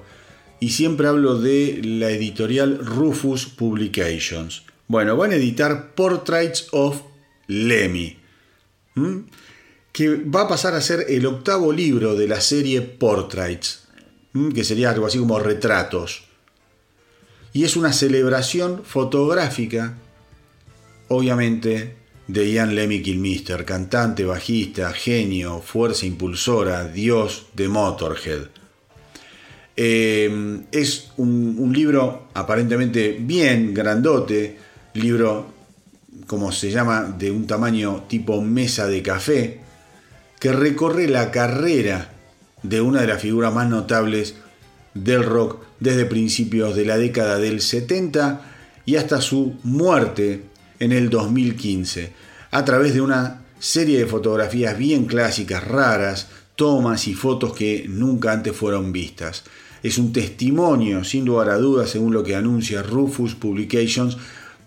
[0.59, 4.63] y siempre hablo de la editorial Rufus Publications.
[4.87, 7.01] Bueno, van a editar Portraits of
[7.47, 8.17] Lemmy,
[9.91, 13.87] que va a pasar a ser el octavo libro de la serie Portraits,
[14.53, 16.25] que sería algo así como retratos.
[17.53, 19.97] Y es una celebración fotográfica,
[21.07, 21.96] obviamente,
[22.27, 28.47] de Ian Lemmy Kilmister, cantante, bajista, genio, fuerza impulsora, dios de Motorhead.
[29.79, 34.57] Eh, es un, libro aparentemente bien grandote,
[34.95, 35.53] libro
[36.25, 39.59] como se llama de un tamaño tipo mesa de café,
[40.39, 42.11] que recorre la carrera
[42.63, 44.35] de una de las figuras más notables
[44.93, 48.41] del rock desde principios de la década del 70
[48.85, 50.41] y hasta su muerte
[50.79, 52.13] en el 2015,
[52.51, 58.31] a través de una serie de fotografías bien clásicas, raras, tomas y fotos que nunca
[58.31, 59.43] antes fueron vistas.
[59.83, 64.17] Es un testimonio, sin lugar a dudas, según lo que anuncia Rufus Publications,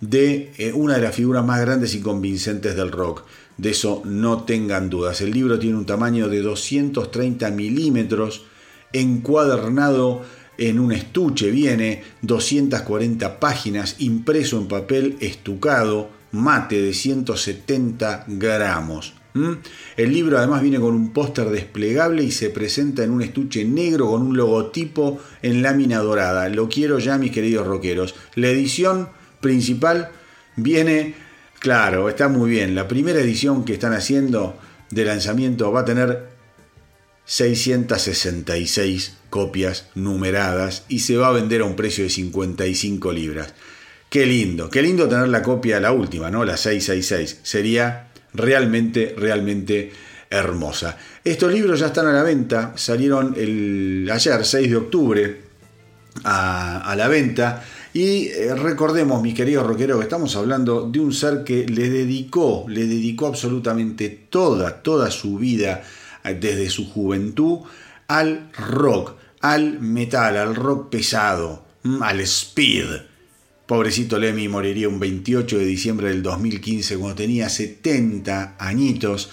[0.00, 3.24] de eh, una de las figuras más grandes y convincentes del rock.
[3.58, 5.20] De eso no tengan dudas.
[5.20, 8.44] El libro tiene un tamaño de 230 milímetros,
[8.92, 10.22] encuadernado
[10.60, 19.14] en un estuche, viene 240 páginas, impreso en papel estucado, mate de 170 gramos.
[19.96, 24.10] El libro además viene con un póster desplegable y se presenta en un estuche negro
[24.10, 26.48] con un logotipo en lámina dorada.
[26.50, 28.14] Lo quiero ya, mis queridos rockeros.
[28.34, 29.08] La edición
[29.40, 30.10] principal
[30.56, 31.14] viene,
[31.58, 32.74] claro, está muy bien.
[32.74, 34.58] La primera edición que están haciendo
[34.90, 36.29] de lanzamiento va a tener
[37.30, 43.54] 666 copias numeradas y se va a vender a un precio de 55 libras.
[44.08, 46.44] Qué lindo, qué lindo tener la copia, la última, ¿no?
[46.44, 47.38] La 666.
[47.44, 49.92] Sería realmente, realmente
[50.28, 50.98] hermosa.
[51.22, 55.40] Estos libros ya están a la venta, salieron el, ayer, 6 de octubre,
[56.24, 57.62] a, la venta.
[57.94, 62.64] Y eh, recordemos, mis queridos rockeros, que estamos hablando de un ser que le dedicó,
[62.68, 65.84] le dedicó absolutamente toda, toda su vida
[66.24, 67.60] desde su juventud
[68.08, 72.86] al rock, al metal, al rock pesado, mm, al speed.
[73.66, 79.30] Pobrecito Lemmy moriría un 28 de diciembre del 2015 cuando tenía 70 añitos,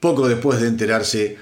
[0.00, 1.36] poco después de enterarse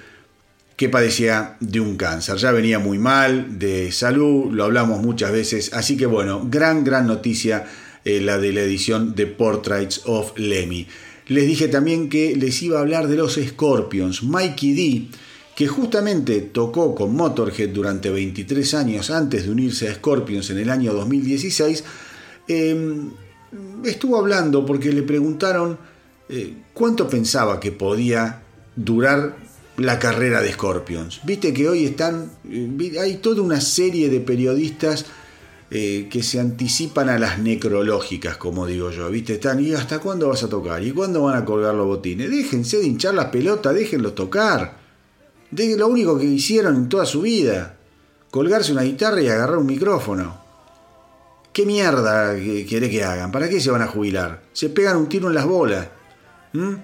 [0.77, 2.37] que padecía de un cáncer.
[2.37, 7.07] Ya venía muy mal de salud, lo hablamos muchas veces, así que bueno, gran, gran
[7.07, 7.67] noticia
[8.05, 10.89] eh, la de la edición de Portraits of Lemmy.
[11.27, 14.23] Les dije también que les iba a hablar de los Scorpions.
[14.23, 15.09] Mikey D,
[15.57, 20.71] que justamente tocó con Motorhead durante 23 años antes de unirse a Scorpions en el
[20.71, 21.85] año 2016,
[22.49, 23.11] em,
[23.85, 25.79] estuvo hablando porque le preguntaron
[26.29, 28.43] eh, cuánto pensaba que podía
[28.77, 29.37] durar
[29.77, 31.21] la carrera de Scorpions.
[31.25, 35.07] Viste que hoy están, eh, hay toda una serie de periodistas
[35.71, 39.35] eh, que se anticipan a las necrológicas, como digo yo, ¿viste?
[39.35, 40.83] Están, ¿y hasta cuándo vas a tocar?
[40.83, 42.31] ¿Y cuándo van a colgar los botines?
[42.31, 44.79] Déjense de hinchar las pelotas, déjenlos tocar.
[45.51, 47.77] De lo único que hicieron en toda su vida,
[48.31, 50.43] colgarse una guitarra y agarrar un micrófono.
[51.53, 53.31] ¿Qué mierda quiere que hagan?
[53.31, 54.43] ¿Para qué se van a jubilar?
[54.53, 55.89] Se pegan un tiro en las bolas.
[56.53, 56.75] ¿Mm?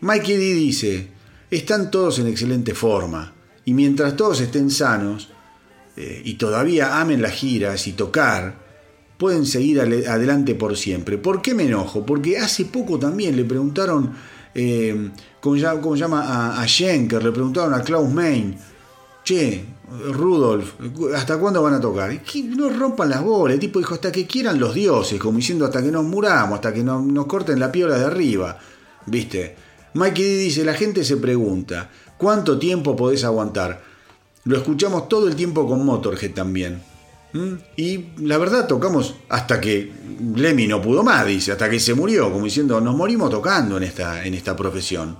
[0.00, 1.08] Mikey dice,
[1.50, 3.32] están todos en excelente forma,
[3.64, 5.31] y mientras todos estén sanos,
[5.96, 8.54] eh, y todavía amen las giras y tocar,
[9.18, 11.18] pueden seguir adelante por siempre.
[11.18, 12.04] ¿Por qué me enojo?
[12.04, 14.12] Porque hace poco también le preguntaron,
[14.54, 15.10] eh,
[15.40, 15.56] ¿cómo,
[15.94, 16.60] llama?
[16.60, 18.56] A, Schenker, le preguntaron a Klaus Main,
[19.22, 19.64] che,
[20.10, 20.74] Rudolf,
[21.14, 22.18] ¿hasta cuándo van a tocar?
[22.46, 25.82] No rompan las bolas, el tipo dijo, hasta que quieran los dioses, como diciendo, hasta
[25.82, 28.58] que nos muramos, hasta que nos, nos corten la piola de arriba,
[29.06, 29.54] ¿viste?
[29.94, 33.91] Mikey D dice, la gente se pregunta, ¿cuánto tiempo podés aguantar?
[34.44, 36.82] Lo escuchamos todo el tiempo con Motorhead también.
[37.32, 37.54] ¿Mm?
[37.76, 39.90] Y la verdad tocamos hasta que
[40.34, 43.84] Lemmy no pudo más, dice, hasta que se murió, como diciendo, nos morimos tocando en
[43.84, 45.16] esta, en esta profesión.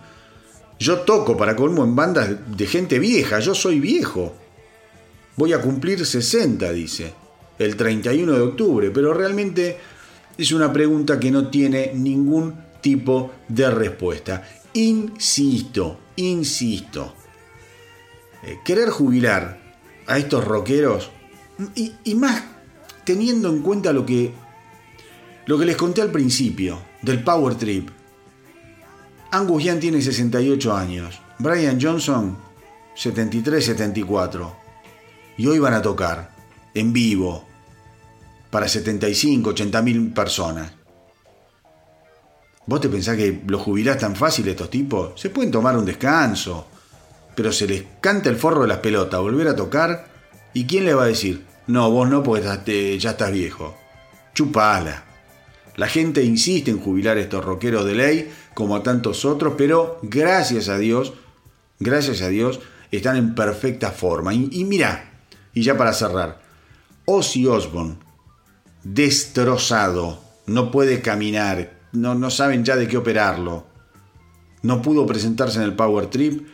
[0.78, 4.34] Yo toco para colmo en bandas de gente vieja, yo soy viejo.
[5.36, 7.14] Voy a cumplir 60, dice,
[7.58, 9.78] el 31 de octubre, pero realmente
[10.36, 14.46] es una pregunta que no tiene ningún tipo de respuesta.
[14.74, 17.14] Insisto, insisto,
[18.42, 19.60] eh, querer jubilar
[20.06, 21.10] a estos rockeros,
[21.74, 22.42] y, más
[23.04, 24.32] teniendo en cuenta lo que,
[25.46, 27.88] lo que les conté al principio del Power Trip.
[29.30, 32.36] Angus Young tiene 68 años, Brian Johnson
[32.94, 34.56] 73, 74.
[35.38, 36.34] Y hoy van a tocar
[36.74, 37.44] en vivo
[38.50, 40.72] para 75, 80 mil personas.
[42.66, 45.20] ¿Vos te pensás que los jubilás tan fácil estos tipos?
[45.20, 46.68] Se pueden tomar un descanso,
[47.34, 50.10] pero se les canta el forro de las pelotas, volver a tocar.
[50.54, 51.44] ¿Y quién le va a decir?
[51.66, 53.76] No, vos no, porque ya estás viejo.
[54.34, 55.04] Chupala.
[55.76, 59.98] La gente insiste en jubilar a estos rockeros de ley, como a tantos otros, pero
[60.02, 61.14] gracias a Dios,
[61.78, 62.60] gracias a Dios,
[62.90, 64.34] están en perfecta forma.
[64.34, 65.12] Y, y mira,
[65.54, 66.42] y ya para cerrar,
[67.06, 67.96] Ozzy Osbourne,
[68.84, 73.66] destrozado, no puede caminar, no, no saben ya de qué operarlo.
[74.62, 76.46] No pudo presentarse en el Power Trip,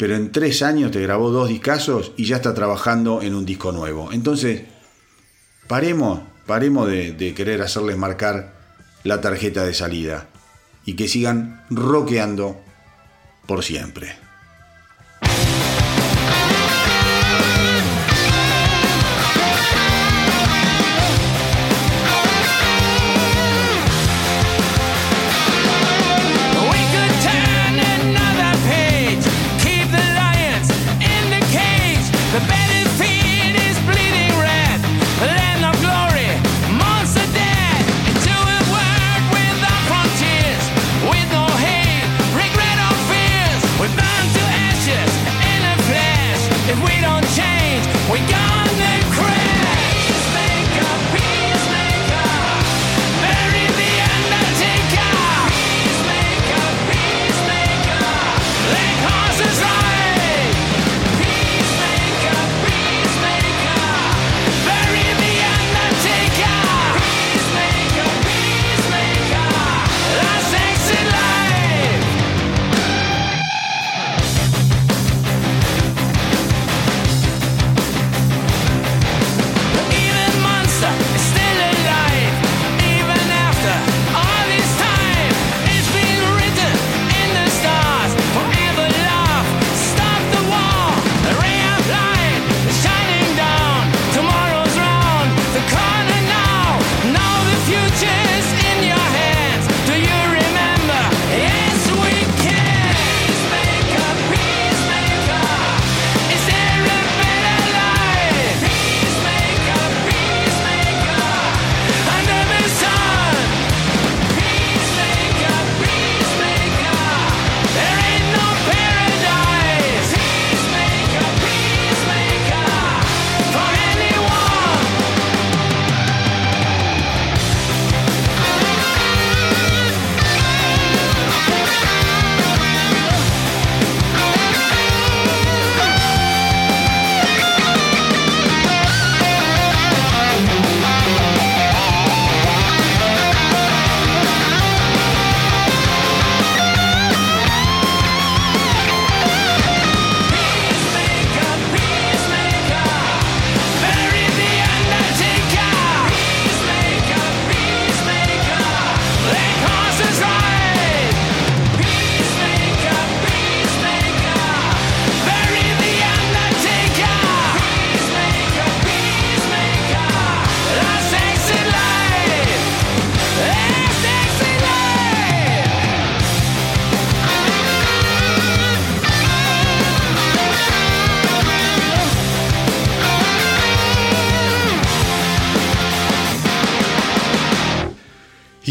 [0.00, 3.70] pero en tres años te grabó dos discazos y ya está trabajando en un disco
[3.70, 4.12] nuevo.
[4.12, 4.62] Entonces,
[5.66, 8.54] paremos, paremos de, de querer hacerles marcar
[9.04, 10.28] la tarjeta de salida
[10.86, 12.58] y que sigan rockeando
[13.44, 14.16] por siempre.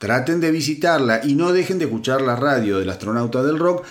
[0.04, 3.86] Traten de visitarla y no dejen de escuchar la radio del astronauta del rock.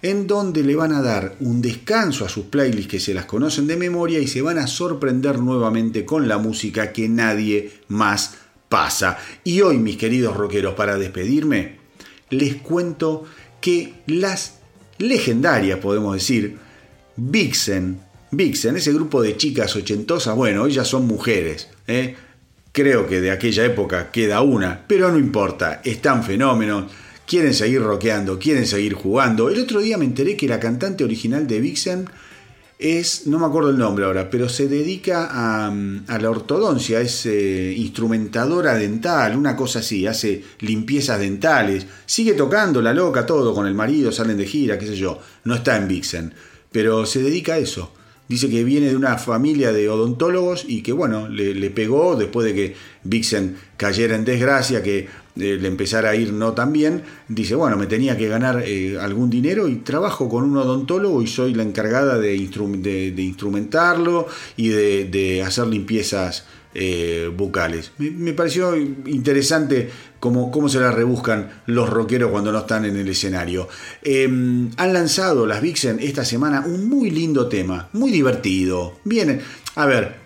[0.00, 3.66] en donde le van a dar un descanso a sus playlists que se las conocen
[3.66, 8.36] de memoria y se van a sorprender nuevamente con la música que nadie más
[8.70, 9.18] pasa.
[9.44, 11.76] Y hoy, mis queridos rockeros, para despedirme,
[12.30, 13.26] les cuento
[13.60, 14.60] que las
[14.96, 16.56] legendarias, podemos decir,
[17.16, 18.00] Vixen,
[18.30, 22.16] Vixen, ese grupo de chicas ochentosas, bueno, ellas son mujeres, ¿eh?
[22.78, 26.84] Creo que de aquella época queda una, pero no importa, están fenómenos
[27.26, 29.50] quieren seguir rockeando, quieren seguir jugando.
[29.50, 32.08] El otro día me enteré que la cantante original de Vixen
[32.78, 35.70] es, no me acuerdo el nombre ahora, pero se dedica a,
[36.20, 42.94] la ortodoncia, es eh, instrumentadora dental, una cosa así, hace limpiezas dentales, sigue tocando la
[42.94, 46.32] loca, todo con el marido, salen de gira, qué sé yo, no está en Vixen,
[46.70, 47.92] pero se dedica a eso.
[48.28, 52.54] Dice que viene de una familia de odontólogos y que bueno, le, pegó después de
[52.54, 52.74] que
[53.04, 54.98] Vixen cayera en desgracia, que
[55.36, 57.02] eh, le empezara a ir no tan bien.
[57.28, 61.26] Dice, bueno, me tenía que ganar eh, algún dinero y trabajo con un odontólogo y
[61.26, 64.26] soy la encargada de, instrumentarlo
[64.56, 66.44] y de hacer limpiezas
[66.74, 67.92] eh, bucales.
[67.98, 69.88] Me, pareció interesante
[70.20, 73.68] cómo, cómo, se la rebuscan los rockeros cuando no están en el escenario.
[74.02, 78.98] Em, han lanzado las Vixen esta semana un muy lindo tema, muy divertido.
[79.04, 79.40] Bien,
[79.74, 80.20] a ver,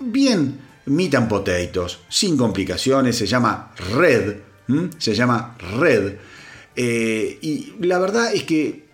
[0.00, 4.36] bien meat and potatoes, sin complicaciones, se llama Red.
[4.98, 6.14] Se llama Red.
[6.74, 8.86] Eh, y la verdad es que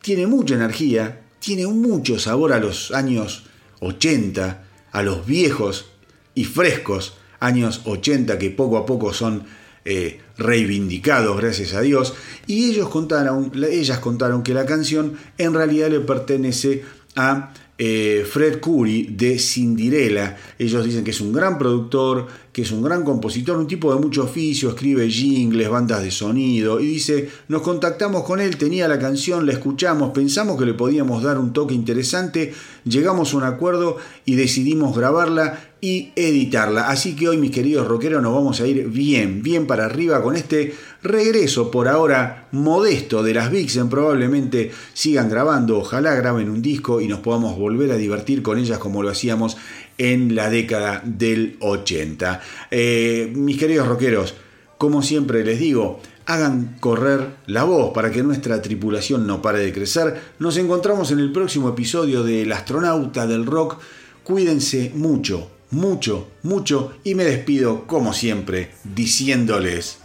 [0.00, 3.46] tiene mucha energía, tiene mucho sabor a los años
[3.80, 5.86] 80, a los viejos
[6.34, 9.44] y frescos años 80 que poco a poco son
[9.84, 12.14] eh, reivindicados, gracias a Dios,
[12.46, 16.82] y ellos contaron, ellas contaron que la canción en realidad le pertenece
[17.16, 20.36] a eh, Fred Curry de Cinderella.
[20.60, 24.00] Ellos dicen que es un gran productor, que es un gran compositor, un tipo de
[24.00, 29.00] mucho oficio, escribe jingles, bandas de sonido, y dice, nos contactamos con él, tenía la
[29.00, 32.54] canción, la escuchamos, pensamos que le podíamos dar un toque interesante,
[32.84, 36.88] llegamos a un acuerdo y decidimos grabarla y editarla.
[36.88, 40.34] Así que hoy, mis queridos rockeros, nos vamos a ir bien, bien para arriba con
[40.34, 43.90] este regreso por ahora modesto de las Vixen.
[43.90, 48.78] Probablemente sigan grabando, ojalá graben un disco y nos podamos volver a divertir con ellas
[48.78, 49.58] como lo hacíamos
[49.98, 52.40] en la década del 80.
[52.70, 54.36] Eh, mis queridos rockeros,
[54.78, 59.74] como siempre les digo, hagan correr la voz para que nuestra tripulación no pare de
[59.74, 60.18] crecer.
[60.38, 63.76] Nos encontramos en el próximo episodio de El astronauta del rock.
[64.22, 69.98] Cuídense mucho, mucho, mucho y me despido como siempre diciéndoles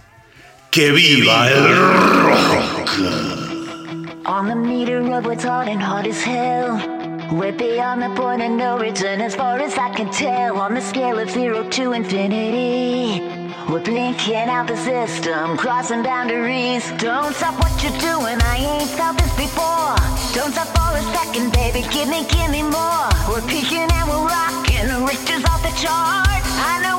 [0.72, 1.68] que viva el
[2.24, 2.90] rock.
[7.32, 10.82] We're beyond the point of no return as far as I can tell on the
[10.82, 13.22] scale of zero to infinity.
[13.70, 16.90] We're blinking out the system, crossing boundaries.
[16.98, 19.94] Don't stop what you're doing, I ain't felt this before.
[20.34, 23.10] Don't stop for a second, baby, give me, give me more.
[23.30, 26.48] We're peaking and we're rocking, and the riches off the charts.
[26.72, 26.99] I know